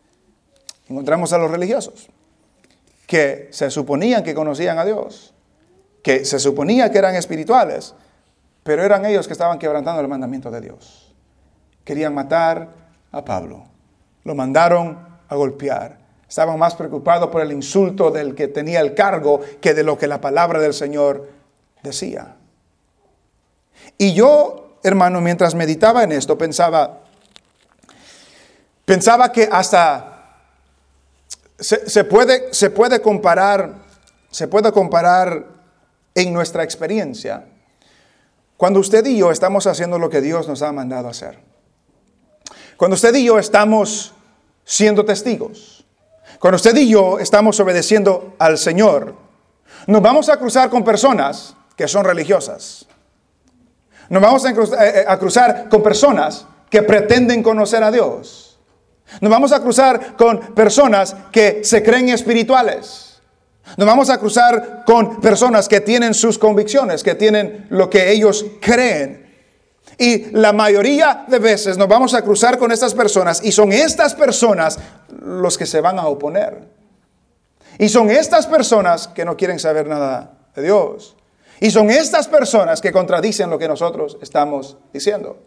Encontramos 0.91 1.33
a 1.33 1.39
los 1.39 1.51
religiosos 1.51 2.09
que 3.07 3.49
se 3.51 3.71
suponían 3.71 4.23
que 4.23 4.35
conocían 4.35 4.79
a 4.79 4.85
Dios, 4.85 5.33
que 6.03 6.27
se 6.27 6.39
suponía 6.39 6.91
que 6.91 6.99
eran 6.99 7.15
espirituales, 7.15 7.95
pero 8.63 8.85
eran 8.85 9.07
ellos 9.07 9.27
que 9.27 9.33
estaban 9.33 9.59
quebrantando 9.59 10.03
el 10.03 10.09
mandamiento 10.09 10.51
de 10.51 10.61
Dios. 10.61 11.02
Querían 11.85 12.15
matar 12.15 12.69
a 13.11 13.25
Pablo. 13.25 13.65
Lo 14.25 14.35
mandaron 14.35 14.99
a 15.29 15.35
golpear. 15.35 15.99
Estaban 16.29 16.59
más 16.59 16.75
preocupados 16.75 17.29
por 17.29 17.43
el 17.43 17.53
insulto 17.53 18.11
del 18.11 18.35
que 18.35 18.49
tenía 18.49 18.81
el 18.81 18.95
cargo 18.95 19.41
que 19.61 19.75
de 19.75 19.83
lo 19.83 19.99
que 19.99 20.07
la 20.07 20.21
palabra 20.21 20.61
del 20.61 20.73
Señor 20.73 21.29
decía. 21.83 22.37
Y 23.99 24.15
yo, 24.15 24.79
hermano, 24.83 25.21
mientras 25.21 25.55
meditaba 25.55 26.05
en 26.05 26.13
esto, 26.13 26.39
pensaba, 26.39 27.01
pensaba 28.85 29.31
que 29.33 29.49
hasta 29.51 30.13
se, 31.59 32.05
puede, 32.05 32.53
se 32.55 32.71
puede 32.71 33.01
comparar, 33.01 33.75
se 34.31 34.49
puede 34.49 34.73
comparar 34.73 35.47
en 36.15 36.33
nuestra 36.33 36.63
experiencia 36.63 37.47
cuando 38.57 38.81
usted 38.81 39.05
y 39.07 39.19
yo 39.19 39.31
estamos 39.31 39.67
haciendo 39.67 39.99
lo 39.99 40.09
que 40.09 40.21
Dios 40.21 40.47
nos 40.47 40.63
ha 40.63 40.73
mandado 40.73 41.09
hacer. 41.09 41.52
Cuando 42.83 42.97
usted 42.97 43.15
y 43.15 43.27
yo 43.27 43.39
estamos 43.39 44.13
siendo 44.65 45.05
testigos, 45.05 45.85
cuando 46.41 46.57
usted 46.57 46.75
y 46.75 46.89
yo 46.89 47.21
estamos 47.21 47.61
obedeciendo 47.61 48.35
al 48.41 48.59
Señor, 48.59 49.15
nos 49.87 50.03
vamos 50.03 50.29
a 50.29 50.37
cruzar 50.37 50.69
con 50.69 50.83
personas 50.83 51.55
que 51.77 51.87
son 51.87 52.05
religiosas. 52.05 52.87
Nos 54.09 54.21
vamos 54.21 54.45
a 54.45 54.51
eh, 54.51 55.05
eh, 55.09 55.19
cruzar 55.21 55.69
con 55.69 55.81
personas 55.81 56.45
que 56.69 56.83
pretenden 56.83 57.41
conocer 57.41 57.85
a 57.85 57.93
Dios. 57.93 58.59
Nos 59.21 59.31
vamos 59.31 59.53
a 59.53 59.63
cruzar 59.63 60.17
con 60.17 60.53
personas 60.53 61.15
que 61.31 61.63
se 61.63 61.85
creen 61.85 62.09
espirituales. 62.09 63.23
Nos 63.77 63.87
vamos 63.87 64.11
a 64.11 64.19
cruzar 64.19 64.83
con 64.85 65.21
personas 65.21 65.69
que 65.69 65.83
tienen 65.83 66.15
sus 66.15 66.37
convicciones, 66.37 67.05
que 67.05 67.15
tienen 67.15 67.65
lo 67.71 67.89
que 67.89 68.11
ellos 68.11 68.45
creen. 68.61 69.32
Y 70.03 70.33
la 70.33 70.53
mayoría 70.53 71.27
de 71.29 71.39
veces 71.39 71.79
nos 71.79 71.87
vamos 71.87 72.13
a 72.13 72.23
cruzar 72.23 72.59
con 72.59 72.73
estas 72.73 72.93
personas 72.93 73.41
y 73.45 73.53
son 73.53 73.73
estas 73.73 74.17
personas 74.17 74.77
los 75.09 75.57
que 75.57 75.65
se 75.65 75.81
van 75.81 75.97
a 75.97 76.09
oponer. 76.09 76.67
Y 77.79 77.89
son 77.89 78.11
estas 78.11 78.49
personas 78.49 79.07
que 79.07 79.25
no 79.25 79.37
quieren 79.37 79.61
saber 79.61 79.87
nada 79.87 80.33
de 80.57 80.63
Dios. 80.65 81.15
Y 81.61 81.71
son 81.71 81.89
estas 81.89 82.27
personas 82.27 82.81
que 82.81 82.91
contradicen 82.91 83.49
lo 83.49 83.61
que 83.61 83.69
nosotros 83.69 84.19
estamos 84.21 84.77
diciendo. 84.93 85.39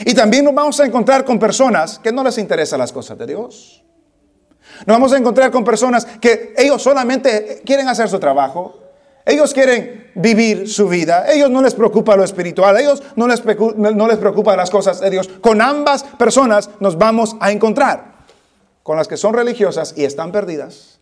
Y 0.00 0.12
también 0.12 0.44
nos 0.44 0.54
vamos 0.54 0.78
a 0.78 0.84
encontrar 0.84 1.24
con 1.24 1.38
personas 1.38 1.98
que 2.00 2.12
no 2.12 2.22
les 2.22 2.36
interesan 2.36 2.80
las 2.80 2.92
cosas 2.92 3.16
de 3.16 3.28
Dios. 3.28 3.82
Nos 4.80 4.94
vamos 4.94 5.14
a 5.14 5.16
encontrar 5.16 5.50
con 5.50 5.64
personas 5.64 6.04
que 6.04 6.52
ellos 6.54 6.82
solamente 6.82 7.62
quieren 7.64 7.88
hacer 7.88 8.10
su 8.10 8.20
trabajo, 8.20 8.79
ellos 9.26 9.52
quieren 9.52 10.10
vivir 10.14 10.68
su 10.68 10.88
vida. 10.88 11.30
Ellos 11.30 11.50
no 11.50 11.62
les 11.62 11.74
preocupa 11.74 12.16
lo 12.16 12.24
espiritual. 12.24 12.78
Ellos 12.78 13.02
no 13.16 13.28
les, 13.28 13.42
no 13.44 14.08
les 14.08 14.18
preocupa 14.18 14.56
las 14.56 14.70
cosas 14.70 15.00
de 15.00 15.10
Dios. 15.10 15.28
Con 15.40 15.60
ambas 15.60 16.04
personas 16.04 16.70
nos 16.80 16.96
vamos 16.96 17.36
a 17.40 17.52
encontrar. 17.52 18.20
Con 18.82 18.96
las 18.96 19.08
que 19.08 19.16
son 19.16 19.34
religiosas 19.34 19.94
y 19.96 20.04
están 20.04 20.32
perdidas. 20.32 21.00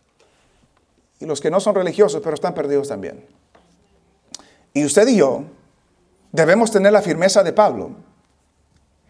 Y 1.19 1.25
los 1.25 1.41
que 1.41 1.51
no 1.51 1.59
son 1.59 1.75
religiosos 1.75 2.21
pero 2.21 2.35
están 2.35 2.53
perdidos 2.53 2.89
también. 2.89 3.25
Y 4.73 4.85
usted 4.85 5.07
y 5.07 5.17
yo 5.17 5.43
debemos 6.31 6.71
tener 6.71 6.91
la 6.91 7.01
firmeza 7.01 7.41
de 7.41 7.53
Pablo. 7.53 7.91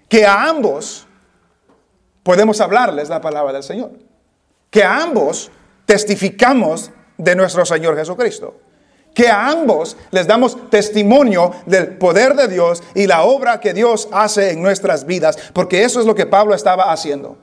Que 0.08 0.26
a 0.26 0.48
ambos 0.48 1.08
podemos 2.24 2.62
hablarles 2.62 3.10
la 3.10 3.22
palabra 3.22 3.54
del 3.54 3.64
Señor. 3.64 3.92
Que 4.70 4.84
a 4.84 5.02
ambos 5.02 5.52
testificamos 5.86 6.92
de 7.18 7.36
nuestro 7.36 7.66
Señor 7.66 7.98
Jesucristo 7.98 8.69
que 9.20 9.28
a 9.28 9.50
ambos 9.50 9.98
les 10.12 10.28
damos 10.28 10.70
testimonio 10.70 11.52
del 11.66 11.98
poder 11.98 12.36
de 12.36 12.48
Dios 12.48 12.82
y 12.96 13.06
la 13.06 13.24
obra 13.24 13.60
que 13.60 13.74
Dios 13.74 14.08
hace 14.14 14.52
en 14.52 14.62
nuestras 14.62 15.06
vidas, 15.06 15.38
porque 15.52 15.84
eso 15.84 16.00
es 16.00 16.06
lo 16.06 16.16
que 16.16 16.26
Pablo 16.26 16.56
estaba 16.56 16.94
haciendo. 16.94 17.36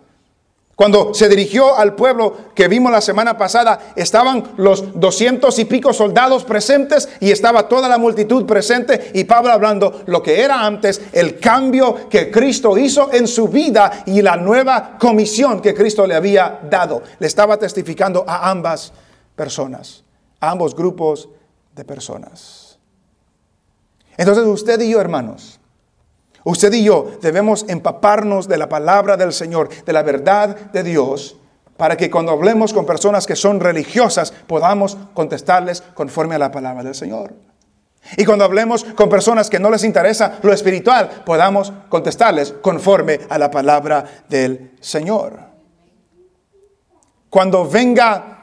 Cuando 0.75 1.13
se 1.13 1.29
dirigió 1.29 1.77
al 1.77 1.95
pueblo 1.95 2.35
que 2.55 2.67
vimos 2.67 2.91
la 2.91 3.03
semana 3.03 3.37
pasada, 3.37 3.93
estaban 3.95 4.55
los 4.57 4.99
doscientos 4.99 5.59
y 5.59 5.67
pico 5.67 5.93
soldados 5.93 6.45
presentes 6.45 7.11
y 7.21 7.31
estaba 7.31 7.69
toda 7.69 7.91
la 7.91 7.99
multitud 7.99 8.47
presente 8.47 9.11
y 9.13 9.25
Pablo 9.25 9.53
hablando 9.53 10.01
lo 10.07 10.23
que 10.23 10.41
era 10.41 10.65
antes, 10.65 11.03
el 11.13 11.39
cambio 11.39 12.09
que 12.09 12.31
Cristo 12.31 12.79
hizo 12.79 13.13
en 13.13 13.29
su 13.29 13.49
vida 13.49 14.03
y 14.07 14.23
la 14.23 14.39
nueva 14.39 14.97
comisión 14.99 15.61
que 15.61 15.75
Cristo 15.75 16.07
le 16.07 16.15
había 16.15 16.59
dado. 16.71 17.03
Le 17.19 17.27
estaba 17.27 17.59
testificando 17.59 18.25
a 18.27 18.51
ambas 18.51 18.95
personas, 19.37 20.05
a 20.41 20.53
ambos 20.53 20.75
grupos 20.75 21.29
de 21.77 21.85
personas. 21.85 22.79
Entonces 24.17 24.45
usted 24.45 24.81
y 24.81 24.91
yo, 24.91 25.01
hermanos, 25.01 25.61
Usted 26.49 26.73
y 26.75 26.85
yo 26.85 27.11
debemos 27.21 27.65
empaparnos 27.67 28.47
de 28.47 28.57
la 28.57 28.69
palabra 28.69 29.17
del 29.17 29.33
Señor, 29.33 29.69
de 29.85 29.93
la 29.93 30.05
verdad 30.05 30.55
de 30.71 30.85
Dios, 30.85 31.35
para 31.77 31.97
que 31.97 32.09
cuando 32.09 32.31
hablemos 32.31 32.73
con 32.73 32.87
personas 32.87 33.27
que 33.27 33.35
son 33.35 33.59
religiosas 33.59 34.31
podamos 34.47 34.97
contestarles 35.13 35.81
conforme 35.95 36.37
a 36.37 36.39
la 36.39 36.53
palabra 36.53 36.85
del 36.85 36.95
Señor. 36.95 37.35
Y 38.17 38.25
cuando 38.25 38.45
hablemos 38.45 38.85
con 38.85 39.09
personas 39.09 39.51
que 39.51 39.59
no 39.59 39.73
les 39.73 39.83
interesa 39.83 40.39
lo 40.41 40.53
espiritual, 40.53 41.25
podamos 41.27 41.73
contestarles 41.89 42.53
conforme 42.63 43.23
a 43.29 43.39
la 43.39 43.51
palabra 43.51 44.05
del 44.29 44.71
Señor. 44.79 45.41
Cuando 47.29 47.69
venga 47.69 48.36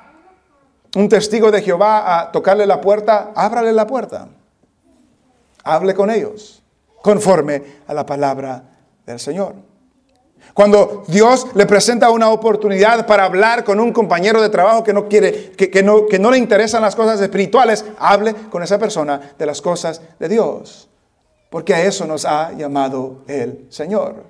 un 0.95 1.09
testigo 1.09 1.51
de 1.51 1.61
Jehová 1.61 2.19
a 2.19 2.31
tocarle 2.31 2.65
la 2.65 2.79
puerta, 2.79 3.31
ábrale 3.35 3.73
la 3.73 3.87
puerta. 3.87 4.27
Hable 5.63 5.93
con 5.93 6.11
ellos 6.11 6.61
conforme 7.01 7.63
a 7.87 7.93
la 7.93 8.05
palabra 8.05 8.63
del 9.05 9.19
Señor. 9.19 9.55
Cuando 10.53 11.03
Dios 11.07 11.47
le 11.55 11.65
presenta 11.65 12.11
una 12.11 12.29
oportunidad 12.29 13.07
para 13.07 13.23
hablar 13.23 13.63
con 13.63 13.79
un 13.79 13.91
compañero 13.91 14.41
de 14.41 14.49
trabajo 14.49 14.83
que 14.83 14.93
no 14.93 15.07
quiere, 15.07 15.51
que, 15.51 15.81
no, 15.81 16.05
que 16.05 16.19
no 16.19 16.29
le 16.29 16.37
interesan 16.37 16.81
las 16.81 16.95
cosas 16.95 17.19
espirituales, 17.21 17.85
hable 17.97 18.35
con 18.51 18.61
esa 18.61 18.77
persona 18.77 19.33
de 19.37 19.45
las 19.45 19.61
cosas 19.61 20.01
de 20.19 20.29
Dios. 20.29 20.89
Porque 21.49 21.73
a 21.73 21.83
eso 21.83 22.05
nos 22.05 22.25
ha 22.25 22.51
llamado 22.51 23.23
el 23.27 23.67
Señor. 23.69 24.23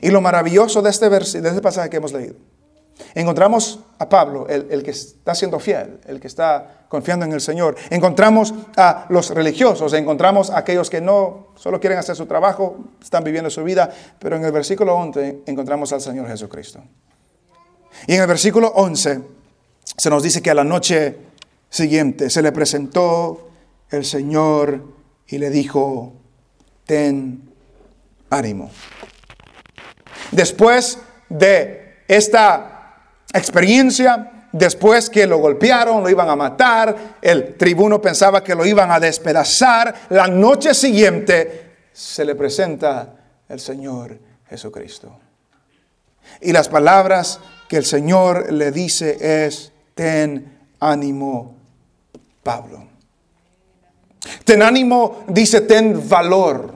Y 0.00 0.10
lo 0.10 0.20
maravilloso 0.20 0.80
de 0.80 0.90
este, 0.90 1.10
de 1.10 1.48
este 1.48 1.60
pasaje 1.60 1.90
que 1.90 1.96
hemos 1.96 2.12
leído 2.12 2.36
Encontramos 3.14 3.80
a 3.98 4.08
Pablo, 4.08 4.46
el, 4.48 4.82
que 4.82 4.90
está 4.90 5.34
siendo 5.34 5.58
fiel, 5.58 6.00
el 6.06 6.20
que 6.20 6.26
está 6.26 6.86
confiando 6.88 7.24
en 7.24 7.32
el 7.32 7.40
Señor. 7.40 7.76
Encontramos 7.90 8.54
a 8.76 9.06
los 9.08 9.30
religiosos, 9.30 9.92
encontramos 9.92 10.50
a 10.50 10.58
aquellos 10.58 10.90
que 10.90 11.00
no 11.00 11.48
solo 11.56 11.80
quieren 11.80 11.98
hacer 11.98 12.16
su 12.16 12.26
trabajo, 12.26 12.76
están 13.02 13.24
viviendo 13.24 13.50
su 13.50 13.64
vida, 13.64 13.92
pero 14.18 14.36
en 14.36 14.44
el 14.44 14.52
versículo 14.52 14.94
11 14.96 15.42
encontramos 15.46 15.92
al 15.92 16.00
Señor 16.00 16.28
Jesucristo. 16.28 16.80
Y 18.06 18.14
en 18.14 18.22
el 18.22 18.26
versículo 18.26 18.68
11 18.74 19.20
se 19.96 20.10
nos 20.10 20.22
dice 20.22 20.42
que 20.42 20.50
a 20.50 20.54
la 20.54 20.64
noche 20.64 21.16
siguiente 21.68 22.30
se 22.30 22.42
le 22.42 22.52
presentó 22.52 23.48
el 23.90 24.04
Señor 24.04 24.82
y 25.26 25.38
le 25.38 25.50
dijo, 25.50 26.12
ten 26.84 27.50
ánimo. 28.30 28.70
Después 30.32 30.98
de 31.28 32.02
esta 32.08 32.73
experiencia. 33.34 34.30
Después 34.52 35.10
que 35.10 35.26
lo 35.26 35.38
golpearon, 35.38 36.02
lo 36.02 36.08
iban 36.08 36.28
a 36.28 36.36
matar, 36.36 37.16
el 37.20 37.56
tribuno 37.56 38.00
pensaba 38.00 38.44
que 38.44 38.54
lo 38.54 38.64
iban 38.64 38.88
a 38.92 39.00
despedazar. 39.00 39.92
La 40.10 40.28
noche 40.28 40.74
siguiente 40.74 41.72
se 41.92 42.24
le 42.24 42.36
presenta 42.36 43.14
el 43.48 43.58
Señor 43.58 44.16
Jesucristo. 44.48 45.18
Y 46.40 46.52
las 46.52 46.68
palabras 46.68 47.40
que 47.68 47.76
el 47.76 47.84
Señor 47.84 48.52
le 48.52 48.70
dice 48.70 49.44
es, 49.46 49.72
ten 49.94 50.56
ánimo, 50.78 51.56
Pablo. 52.44 52.86
Ten 54.44 54.62
ánimo, 54.62 55.24
dice, 55.28 55.62
ten 55.62 56.08
valor. 56.08 56.74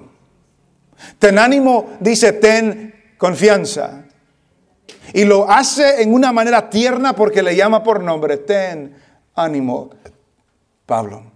Ten 1.19 1.39
ánimo, 1.39 1.91
dice, 2.01 2.33
ten 2.33 3.15
confianza. 3.17 4.05
Y 5.13 5.25
lo 5.25 5.51
hace 5.51 6.03
en 6.03 6.13
una 6.13 6.33
manera 6.33 6.69
tierna 6.69 7.15
porque 7.15 7.43
le 7.43 7.57
llama 7.57 7.83
por 7.83 8.03
nombre. 8.03 8.39
Ten 8.39 8.95
ánimo, 9.35 9.91
Pablo. 10.87 11.33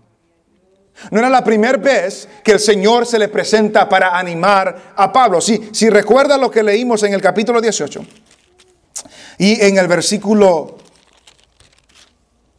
No 1.10 1.18
era 1.18 1.28
la 1.28 1.42
primera 1.42 1.78
vez 1.78 2.28
que 2.44 2.52
el 2.52 2.60
Señor 2.60 3.06
se 3.06 3.18
le 3.18 3.28
presenta 3.28 3.88
para 3.88 4.16
animar 4.16 4.92
a 4.94 5.12
Pablo. 5.12 5.40
Si, 5.40 5.70
si 5.72 5.90
recuerda 5.90 6.36
lo 6.36 6.50
que 6.50 6.62
leímos 6.62 7.02
en 7.02 7.14
el 7.14 7.20
capítulo 7.20 7.60
18 7.60 8.04
y 9.38 9.60
en 9.64 9.78
el 9.78 9.88
versículo 9.88 10.78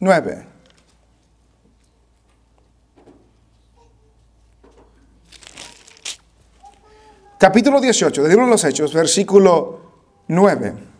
9. 0.00 0.46
Capítulo 7.38 7.80
18 7.80 8.22
del 8.22 8.30
libro 8.30 8.46
de 8.46 8.52
los 8.52 8.64
Hechos, 8.64 8.94
versículo 8.94 9.80
9. 10.28 10.93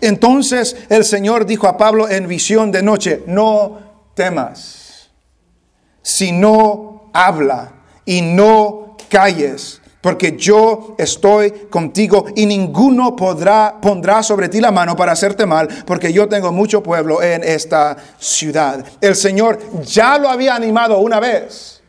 Entonces 0.00 0.76
el 0.88 1.04
Señor 1.04 1.46
dijo 1.46 1.66
a 1.66 1.76
Pablo 1.76 2.08
en 2.08 2.28
visión 2.28 2.70
de 2.70 2.82
noche, 2.82 3.22
no 3.26 3.78
temas, 4.14 5.10
sino 6.02 7.10
habla 7.12 7.72
y 8.04 8.22
no 8.22 8.96
calles, 9.08 9.80
porque 10.00 10.36
yo 10.36 10.96
estoy 10.98 11.50
contigo 11.70 12.26
y 12.34 12.46
ninguno 12.46 13.14
podrá 13.14 13.80
pondrá 13.80 14.22
sobre 14.22 14.48
ti 14.48 14.60
la 14.60 14.72
mano 14.72 14.96
para 14.96 15.12
hacerte 15.12 15.46
mal, 15.46 15.68
porque 15.86 16.12
yo 16.12 16.28
tengo 16.28 16.50
mucho 16.52 16.82
pueblo 16.82 17.22
en 17.22 17.44
esta 17.44 17.96
ciudad. 18.18 18.84
El 19.00 19.14
Señor 19.14 19.58
ya 19.84 20.18
lo 20.18 20.28
había 20.28 20.54
animado 20.54 20.98
una 20.98 21.20
vez. 21.20 21.82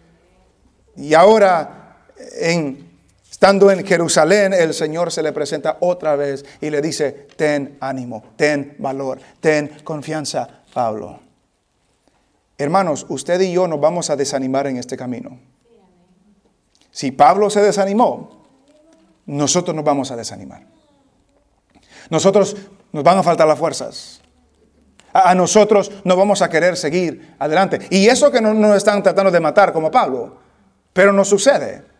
Y 0.95 1.15
ahora 1.15 1.97
en 2.39 2.92
Estando 3.43 3.69
en 3.71 3.85
Jerusalén, 3.85 4.53
el 4.53 4.73
Señor 4.73 5.11
se 5.11 5.21
le 5.21 5.33
presenta 5.33 5.75
otra 5.81 6.15
vez 6.15 6.45
y 6.61 6.69
le 6.69 6.81
dice, 6.81 7.27
ten 7.35 7.75
ánimo, 7.81 8.23
ten 8.37 8.77
valor, 8.79 9.19
ten 9.41 9.79
confianza, 9.83 10.47
Pablo. 10.73 11.19
Hermanos, 12.57 13.05
usted 13.09 13.41
y 13.41 13.51
yo 13.51 13.67
nos 13.67 13.81
vamos 13.81 14.09
a 14.09 14.15
desanimar 14.15 14.67
en 14.67 14.77
este 14.77 14.95
camino. 14.95 15.41
Si 16.89 17.11
Pablo 17.11 17.49
se 17.49 17.61
desanimó, 17.61 18.45
nosotros 19.25 19.75
nos 19.75 19.83
vamos 19.83 20.09
a 20.11 20.15
desanimar. 20.15 20.65
Nosotros 22.09 22.55
nos 22.93 23.03
van 23.03 23.17
a 23.17 23.23
faltar 23.23 23.45
las 23.45 23.59
fuerzas. 23.59 24.21
A, 25.11 25.35
nosotros 25.35 25.91
no 26.05 26.15
vamos 26.15 26.41
a 26.41 26.49
querer 26.49 26.77
seguir 26.77 27.35
adelante. 27.39 27.87
Y 27.89 28.07
eso 28.07 28.31
que 28.31 28.39
no 28.39 28.53
nos 28.53 28.77
están 28.77 29.03
tratando 29.03 29.31
de 29.31 29.41
matar 29.41 29.73
como 29.73 29.91
Pablo, 29.91 30.37
pero 30.93 31.11
no 31.11 31.25
sucede. 31.25 31.91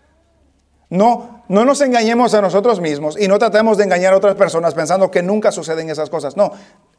No, 0.93 1.43
no 1.47 1.65
nos 1.65 1.81
engañemos 1.81 2.35
a 2.35 2.41
nosotros 2.41 2.79
mismos 2.79 3.19
y 3.19 3.27
no 3.27 3.39
tratemos 3.39 3.79
de 3.79 3.83
engañar 3.83 4.13
a 4.13 4.17
otras 4.17 4.35
personas 4.35 4.75
pensando 4.75 5.09
que 5.09 5.23
nunca 5.23 5.51
suceden 5.51 5.89
esas 5.89 6.07
cosas. 6.07 6.37
No, 6.37 6.51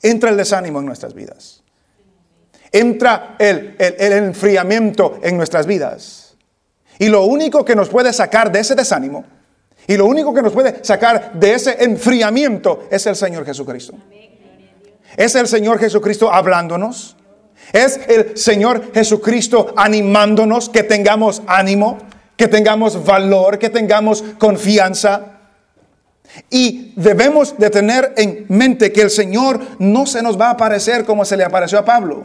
entra 0.02 0.30
el 0.30 0.36
desánimo 0.36 0.80
en 0.80 0.86
nuestras 0.86 1.14
vidas. 1.14 1.62
Entra 2.72 3.36
el, 3.38 3.76
enfriamiento 3.78 5.20
en 5.22 5.36
nuestras 5.36 5.66
vidas. 5.66 6.36
Y 6.98 7.06
lo 7.06 7.22
único 7.22 7.64
que 7.64 7.76
nos 7.76 7.88
puede 7.88 8.12
sacar 8.12 8.50
de 8.50 8.58
ese 8.58 8.74
desánimo 8.74 9.26
y 9.86 9.96
lo 9.96 10.06
único 10.06 10.34
que 10.34 10.42
nos 10.42 10.52
puede 10.52 10.84
sacar 10.84 11.32
de 11.34 11.54
ese 11.54 11.84
enfriamiento 11.84 12.88
es 12.90 13.06
el 13.06 13.14
Señor 13.14 13.46
Jesucristo. 13.46 13.94
Es 15.16 15.36
el 15.36 15.46
Señor 15.46 15.78
Jesucristo 15.78 16.32
hablándonos. 16.32 17.16
Es 17.72 18.00
el 18.08 18.36
Señor 18.36 18.92
Jesucristo 18.92 19.72
animándonos 19.76 20.68
que 20.68 20.82
tengamos 20.82 21.42
ánimo 21.46 21.98
que 22.36 22.48
tengamos 22.48 23.04
valor, 23.04 23.58
que 23.58 23.70
tengamos 23.70 24.22
confianza. 24.38 25.34
Y 26.50 26.92
debemos 26.96 27.56
de 27.58 27.70
tener 27.70 28.12
en 28.16 28.46
mente 28.48 28.92
que 28.92 29.02
el 29.02 29.10
Señor 29.10 29.60
no 29.78 30.06
se 30.06 30.22
nos 30.22 30.40
va 30.40 30.48
a 30.48 30.50
aparecer 30.50 31.04
como 31.04 31.24
se 31.24 31.36
le 31.36 31.44
apareció 31.44 31.78
a 31.78 31.84
Pablo. 31.84 32.24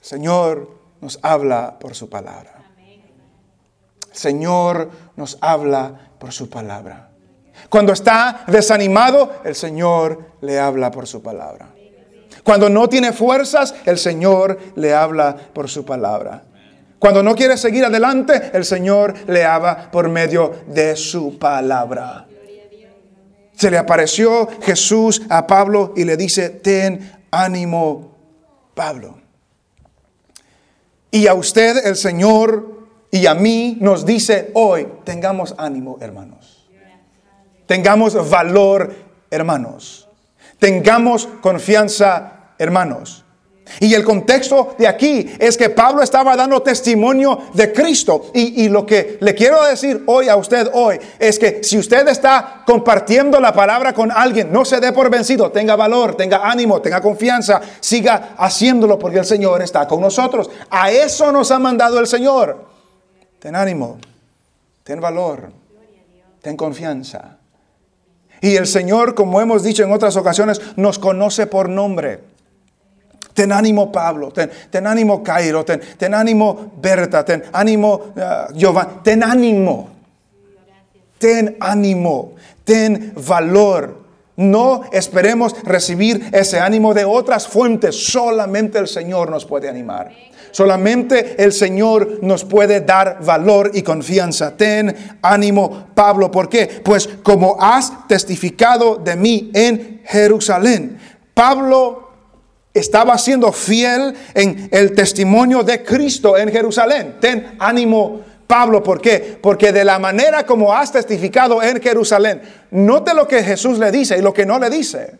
El 0.00 0.06
Señor 0.06 0.76
nos 1.00 1.18
habla 1.22 1.78
por 1.78 1.94
su 1.94 2.10
palabra. 2.10 2.52
El 4.10 4.18
Señor 4.18 4.90
nos 5.16 5.38
habla 5.40 6.10
por 6.18 6.32
su 6.32 6.50
palabra. 6.50 7.08
Cuando 7.70 7.92
está 7.92 8.44
desanimado, 8.48 9.40
el 9.44 9.54
Señor 9.54 10.32
le 10.42 10.58
habla 10.58 10.90
por 10.90 11.06
su 11.06 11.22
palabra. 11.22 11.68
Cuando 12.44 12.68
no 12.68 12.88
tiene 12.88 13.12
fuerzas, 13.12 13.74
el 13.86 13.98
Señor 13.98 14.58
le 14.74 14.94
habla 14.94 15.36
por 15.54 15.70
su 15.70 15.84
palabra. 15.84 16.42
Cuando 17.02 17.20
no 17.20 17.34
quiere 17.34 17.56
seguir 17.56 17.84
adelante, 17.84 18.52
el 18.52 18.64
Señor 18.64 19.12
le 19.26 19.44
habla 19.44 19.90
por 19.90 20.08
medio 20.08 20.52
de 20.68 20.94
su 20.94 21.36
palabra. 21.36 22.28
Se 23.56 23.72
le 23.72 23.76
apareció 23.76 24.48
Jesús 24.62 25.20
a 25.28 25.44
Pablo 25.44 25.94
y 25.96 26.04
le 26.04 26.16
dice, 26.16 26.50
ten 26.50 27.24
ánimo, 27.32 28.16
Pablo. 28.74 29.18
Y 31.10 31.26
a 31.26 31.34
usted 31.34 31.84
el 31.84 31.96
Señor 31.96 32.86
y 33.10 33.26
a 33.26 33.34
mí 33.34 33.78
nos 33.80 34.06
dice 34.06 34.52
hoy, 34.54 34.86
tengamos 35.02 35.56
ánimo, 35.58 35.98
hermanos. 36.00 36.70
Tengamos 37.66 38.30
valor, 38.30 38.94
hermanos. 39.28 40.08
Tengamos 40.60 41.26
confianza, 41.40 42.52
hermanos. 42.58 43.21
Y 43.80 43.94
el 43.94 44.04
contexto 44.04 44.74
de 44.78 44.86
aquí 44.86 45.30
es 45.38 45.56
que 45.56 45.70
Pablo 45.70 46.02
estaba 46.02 46.36
dando 46.36 46.62
testimonio 46.62 47.38
de 47.54 47.72
Cristo. 47.72 48.30
Y, 48.34 48.64
y, 48.64 48.68
lo 48.68 48.84
que 48.84 49.18
le 49.20 49.34
quiero 49.34 49.62
decir 49.64 50.02
hoy 50.06 50.28
a 50.28 50.36
usted 50.36 50.68
hoy 50.72 50.98
es 51.18 51.38
que 51.38 51.62
si 51.62 51.78
usted 51.78 52.06
está 52.08 52.62
compartiendo 52.66 53.40
la 53.40 53.52
palabra 53.52 53.92
con 53.92 54.10
alguien, 54.10 54.52
no 54.52 54.64
se 54.64 54.80
dé 54.80 54.92
por 54.92 55.10
vencido, 55.10 55.50
tenga 55.50 55.76
valor, 55.76 56.16
tenga 56.16 56.48
ánimo, 56.48 56.80
tenga 56.82 57.00
confianza, 57.00 57.60
siga 57.80 58.34
haciéndolo 58.36 58.98
porque 58.98 59.18
el 59.18 59.24
Señor 59.24 59.62
está 59.62 59.86
con 59.86 60.00
nosotros. 60.00 60.50
A 60.70 60.90
eso 60.90 61.32
nos 61.32 61.50
ha 61.50 61.58
mandado 61.58 61.98
el 61.98 62.06
Señor. 62.06 62.66
Ten 63.38 63.56
ánimo, 63.56 63.98
ten 64.84 65.00
valor, 65.00 65.50
ten 66.40 66.56
confianza. 66.56 67.38
Y 68.40 68.56
el 68.56 68.66
Señor, 68.66 69.14
como 69.14 69.40
hemos 69.40 69.62
dicho 69.62 69.84
en 69.84 69.92
otras 69.92 70.16
ocasiones, 70.16 70.60
nos 70.76 70.98
conoce 70.98 71.46
por 71.46 71.68
nombre. 71.68 72.31
Ten 73.34 73.50
ánimo 73.52 73.90
Pablo, 73.90 74.30
ten, 74.30 74.86
ánimo 74.86 75.22
Cairo, 75.22 75.64
ten, 75.64 76.14
ánimo 76.14 76.72
Berta, 76.80 77.24
ten 77.24 77.42
ánimo 77.52 78.12
uh, 78.14 78.52
Giovanni, 78.54 79.00
ten 79.02 79.22
ánimo. 79.22 79.88
Ten 81.18 81.56
ánimo, 81.60 82.34
ten 82.64 83.12
valor. 83.16 84.02
No 84.36 84.82
esperemos 84.92 85.54
recibir 85.62 86.30
ese 86.32 86.58
ánimo 86.58 86.94
de 86.94 87.04
otras 87.04 87.46
fuentes, 87.46 87.94
solamente 88.06 88.78
el 88.78 88.88
Señor 88.88 89.30
nos 89.30 89.44
puede 89.44 89.68
animar. 89.68 90.10
Solamente 90.50 91.42
el 91.42 91.52
Señor 91.52 92.18
nos 92.22 92.44
puede 92.44 92.80
dar 92.82 93.24
valor 93.24 93.70
y 93.72 93.82
confianza. 93.82 94.54
Ten 94.54 94.94
ánimo, 95.22 95.86
Pablo. 95.94 96.30
¿Por 96.30 96.48
qué? 96.48 96.82
Pues 96.84 97.08
como 97.22 97.56
has 97.58 98.06
testificado 98.06 98.96
de 98.96 99.16
mí 99.16 99.50
en 99.54 100.02
Jerusalén. 100.04 100.98
Pablo 101.32 102.11
estaba 102.74 103.18
siendo 103.18 103.52
fiel 103.52 104.14
en 104.34 104.68
el 104.72 104.94
testimonio 104.94 105.62
de 105.62 105.82
Cristo 105.82 106.36
en 106.36 106.50
Jerusalén. 106.50 107.16
Ten 107.20 107.56
ánimo, 107.58 108.20
Pablo, 108.46 108.82
¿por 108.82 109.00
qué? 109.00 109.38
Porque 109.40 109.72
de 109.72 109.84
la 109.84 109.98
manera 109.98 110.46
como 110.46 110.74
has 110.74 110.92
testificado 110.92 111.62
en 111.62 111.80
Jerusalén, 111.80 112.42
note 112.70 113.14
lo 113.14 113.28
que 113.28 113.42
Jesús 113.42 113.78
le 113.78 113.90
dice 113.90 114.18
y 114.18 114.22
lo 114.22 114.32
que 114.32 114.46
no 114.46 114.58
le 114.58 114.70
dice. 114.70 115.18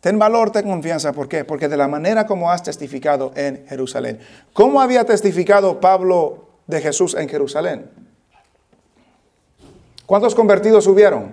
Ten 0.00 0.18
valor, 0.18 0.50
ten 0.50 0.66
confianza, 0.66 1.12
¿por 1.12 1.28
qué? 1.28 1.44
Porque 1.44 1.68
de 1.68 1.76
la 1.76 1.88
manera 1.88 2.26
como 2.26 2.50
has 2.50 2.62
testificado 2.62 3.32
en 3.34 3.66
Jerusalén. 3.66 4.20
¿Cómo 4.52 4.80
había 4.80 5.04
testificado 5.04 5.80
Pablo 5.80 6.46
de 6.66 6.80
Jesús 6.80 7.14
en 7.14 7.28
Jerusalén? 7.28 7.90
¿Cuántos 10.06 10.34
convertidos 10.34 10.86
hubieron? 10.86 11.32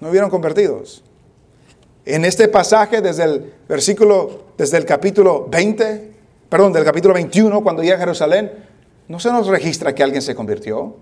No 0.00 0.08
hubieron 0.08 0.30
convertidos. 0.30 1.02
En 2.06 2.24
este 2.24 2.46
pasaje, 2.46 3.02
desde 3.02 3.24
el 3.24 3.52
versículo, 3.68 4.44
desde 4.56 4.78
el 4.78 4.84
capítulo 4.84 5.48
20, 5.50 6.12
perdón, 6.48 6.72
del 6.72 6.84
capítulo 6.84 7.12
21, 7.12 7.64
cuando 7.64 7.82
llega 7.82 7.96
a 7.96 7.98
Jerusalén, 7.98 8.52
no 9.08 9.18
se 9.18 9.28
nos 9.32 9.48
registra 9.48 9.92
que 9.92 10.04
alguien 10.04 10.22
se 10.22 10.36
convirtió. 10.36 10.94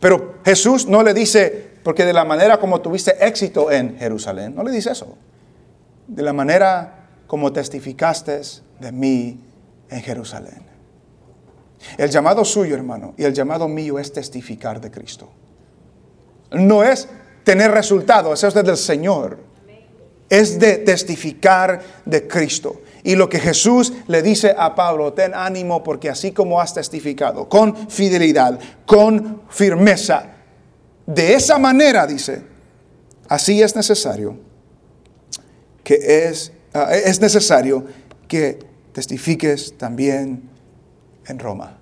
Pero 0.00 0.40
Jesús 0.44 0.86
no 0.88 1.04
le 1.04 1.14
dice, 1.14 1.70
porque 1.84 2.04
de 2.04 2.12
la 2.12 2.24
manera 2.24 2.58
como 2.58 2.80
tuviste 2.80 3.24
éxito 3.24 3.70
en 3.70 3.96
Jerusalén, 3.96 4.56
no 4.56 4.64
le 4.64 4.72
dice 4.72 4.90
eso. 4.90 5.16
De 6.08 6.22
la 6.24 6.32
manera 6.32 7.06
como 7.28 7.52
testificaste 7.52 8.40
de 8.80 8.90
mí 8.90 9.40
en 9.88 10.02
Jerusalén. 10.02 10.66
El 11.96 12.10
llamado 12.10 12.44
suyo, 12.44 12.74
hermano, 12.74 13.14
y 13.16 13.22
el 13.22 13.32
llamado 13.32 13.68
mío 13.68 14.00
es 14.00 14.12
testificar 14.12 14.80
de 14.80 14.90
Cristo. 14.90 15.28
No 16.50 16.82
es 16.82 17.08
tener 17.44 17.70
resultados, 17.70 18.42
eso 18.42 18.58
es 18.58 18.66
del 18.66 18.76
Señor 18.76 19.45
es 20.28 20.58
de 20.58 20.78
testificar 20.78 21.80
de 22.04 22.26
Cristo. 22.26 22.82
Y 23.02 23.14
lo 23.14 23.28
que 23.28 23.38
Jesús 23.38 23.92
le 24.08 24.22
dice 24.22 24.54
a 24.56 24.74
Pablo, 24.74 25.12
ten 25.12 25.32
ánimo 25.34 25.82
porque 25.84 26.10
así 26.10 26.32
como 26.32 26.60
has 26.60 26.74
testificado, 26.74 27.48
con 27.48 27.88
fidelidad, 27.88 28.58
con 28.84 29.42
firmeza, 29.48 30.32
de 31.06 31.34
esa 31.34 31.58
manera, 31.58 32.04
dice, 32.06 32.42
así 33.28 33.62
es 33.62 33.76
necesario 33.76 34.36
que 35.84 36.26
es, 36.28 36.52
ah, 36.74 36.96
es 36.96 37.20
necesario 37.20 37.84
que 38.26 38.58
testifiques 38.92 39.78
también 39.78 40.50
en 41.28 41.38
Roma. 41.38 41.78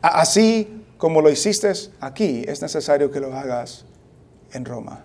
Así 0.00 0.84
como 0.96 1.20
lo 1.20 1.30
hiciste 1.30 1.70
aquí, 2.00 2.44
es 2.48 2.62
necesario 2.62 3.10
que 3.10 3.20
lo 3.20 3.34
hagas 3.34 3.84
en 4.52 4.64
Roma. 4.64 5.04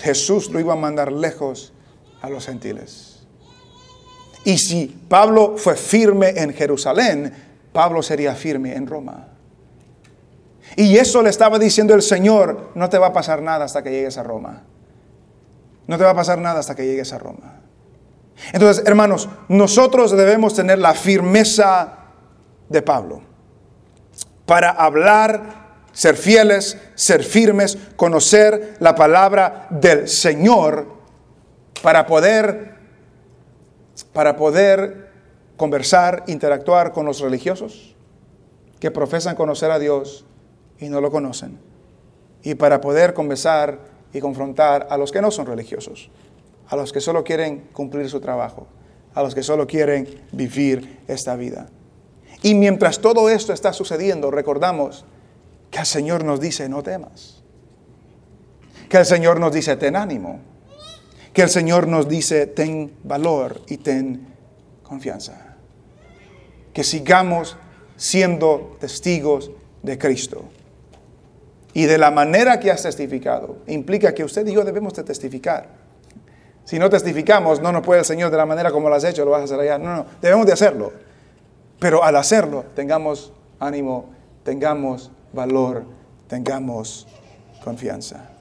Jesús 0.00 0.50
lo 0.50 0.60
iba 0.60 0.72
a 0.72 0.76
mandar 0.76 1.12
lejos 1.12 1.72
a 2.20 2.28
los 2.28 2.46
gentiles. 2.46 3.26
Y 4.44 4.58
si 4.58 4.86
Pablo 5.08 5.56
fue 5.56 5.76
firme 5.76 6.30
en 6.30 6.52
Jerusalén, 6.52 7.32
Pablo 7.72 8.02
sería 8.02 8.34
firme 8.34 8.74
en 8.74 8.86
Roma. 8.86 9.28
Y 10.76 10.96
eso 10.96 11.22
le 11.22 11.30
estaba 11.30 11.58
diciendo 11.58 11.94
el 11.94 12.02
Señor, 12.02 12.70
no 12.74 12.88
te 12.88 12.98
va 12.98 13.08
a 13.08 13.12
pasar 13.12 13.42
nada 13.42 13.64
hasta 13.64 13.82
que 13.82 13.90
llegues 13.90 14.18
a 14.18 14.22
Roma. 14.22 14.62
No 15.86 15.96
te 15.96 16.04
va 16.04 16.10
a 16.10 16.14
pasar 16.14 16.38
nada 16.38 16.60
hasta 16.60 16.74
que 16.74 16.86
llegues 16.86 17.12
a 17.12 17.18
Roma. 17.18 17.60
Entonces, 18.52 18.84
hermanos, 18.86 19.28
nosotros 19.48 20.12
debemos 20.12 20.54
tener 20.54 20.78
la 20.78 20.94
firmeza 20.94 21.98
de 22.68 22.82
Pablo 22.82 23.22
para 24.46 24.70
hablar 24.70 25.67
ser 25.92 26.16
fieles, 26.16 26.78
ser 26.94 27.22
firmes, 27.24 27.78
conocer 27.96 28.76
la 28.80 28.94
palabra 28.94 29.66
del 29.70 30.08
Señor 30.08 30.86
para 31.82 32.06
poder 32.06 32.78
para 34.12 34.36
poder 34.36 35.08
conversar, 35.56 36.24
interactuar 36.28 36.92
con 36.92 37.04
los 37.04 37.20
religiosos 37.20 37.96
que 38.80 38.90
profesan 38.90 39.34
conocer 39.34 39.70
a 39.70 39.78
Dios 39.78 40.24
y 40.78 40.88
no 40.88 41.00
lo 41.00 41.10
conocen. 41.10 41.58
Y 42.42 42.54
para 42.54 42.80
poder 42.80 43.12
conversar 43.12 43.80
y 44.12 44.20
confrontar 44.20 44.86
a 44.90 44.96
los 44.96 45.10
que 45.10 45.20
no 45.20 45.30
son 45.30 45.46
religiosos, 45.46 46.10
a 46.68 46.76
los 46.76 46.92
que 46.92 47.00
solo 47.00 47.24
quieren 47.24 47.68
cumplir 47.72 48.08
su 48.08 48.20
trabajo, 48.20 48.68
a 49.14 49.22
los 49.22 49.34
que 49.34 49.42
solo 49.42 49.66
quieren 49.66 50.08
vivir 50.32 51.00
esta 51.08 51.34
vida. 51.34 51.66
Y 52.42 52.54
mientras 52.54 53.00
todo 53.00 53.28
esto 53.28 53.52
está 53.52 53.72
sucediendo, 53.72 54.30
recordamos 54.30 55.04
que 55.70 55.80
el 55.80 55.86
Señor 55.86 56.24
nos 56.24 56.40
dice, 56.40 56.68
no 56.68 56.82
temas. 56.82 57.42
Que 58.88 58.98
el 58.98 59.06
Señor 59.06 59.38
nos 59.38 59.52
dice, 59.52 59.76
ten 59.76 59.96
ánimo. 59.96 60.40
Que 61.32 61.42
el 61.42 61.50
Señor 61.50 61.86
nos 61.86 62.08
dice, 62.08 62.46
ten 62.46 62.92
valor 63.04 63.62
y 63.68 63.78
ten 63.78 64.26
confianza. 64.82 65.56
Que 66.72 66.84
sigamos 66.84 67.56
siendo 67.96 68.76
testigos 68.80 69.50
de 69.82 69.98
Cristo. 69.98 70.44
Y 71.74 71.84
de 71.84 71.98
la 71.98 72.10
manera 72.10 72.58
que 72.58 72.70
has 72.70 72.82
testificado, 72.82 73.58
implica 73.66 74.14
que 74.14 74.24
usted 74.24 74.46
y 74.46 74.52
yo 74.52 74.64
debemos 74.64 74.94
de 74.94 75.04
testificar. 75.04 75.68
Si 76.64 76.78
no 76.78 76.90
testificamos, 76.90 77.60
no 77.60 77.72
nos 77.72 77.82
puede 77.82 78.00
el 78.00 78.06
Señor 78.06 78.30
de 78.30 78.36
la 78.36 78.46
manera 78.46 78.70
como 78.70 78.88
lo 78.88 78.94
has 78.94 79.04
hecho, 79.04 79.24
lo 79.24 79.30
vas 79.30 79.42
a 79.42 79.44
hacer 79.44 79.60
allá. 79.60 79.78
No, 79.78 79.96
no, 79.96 80.06
debemos 80.20 80.46
de 80.46 80.52
hacerlo. 80.52 80.92
Pero 81.78 82.02
al 82.02 82.16
hacerlo, 82.16 82.64
tengamos 82.74 83.32
ánimo, 83.60 84.10
tengamos 84.42 85.10
valor, 85.32 85.84
tengamos 86.28 87.06
confianza. 87.62 88.37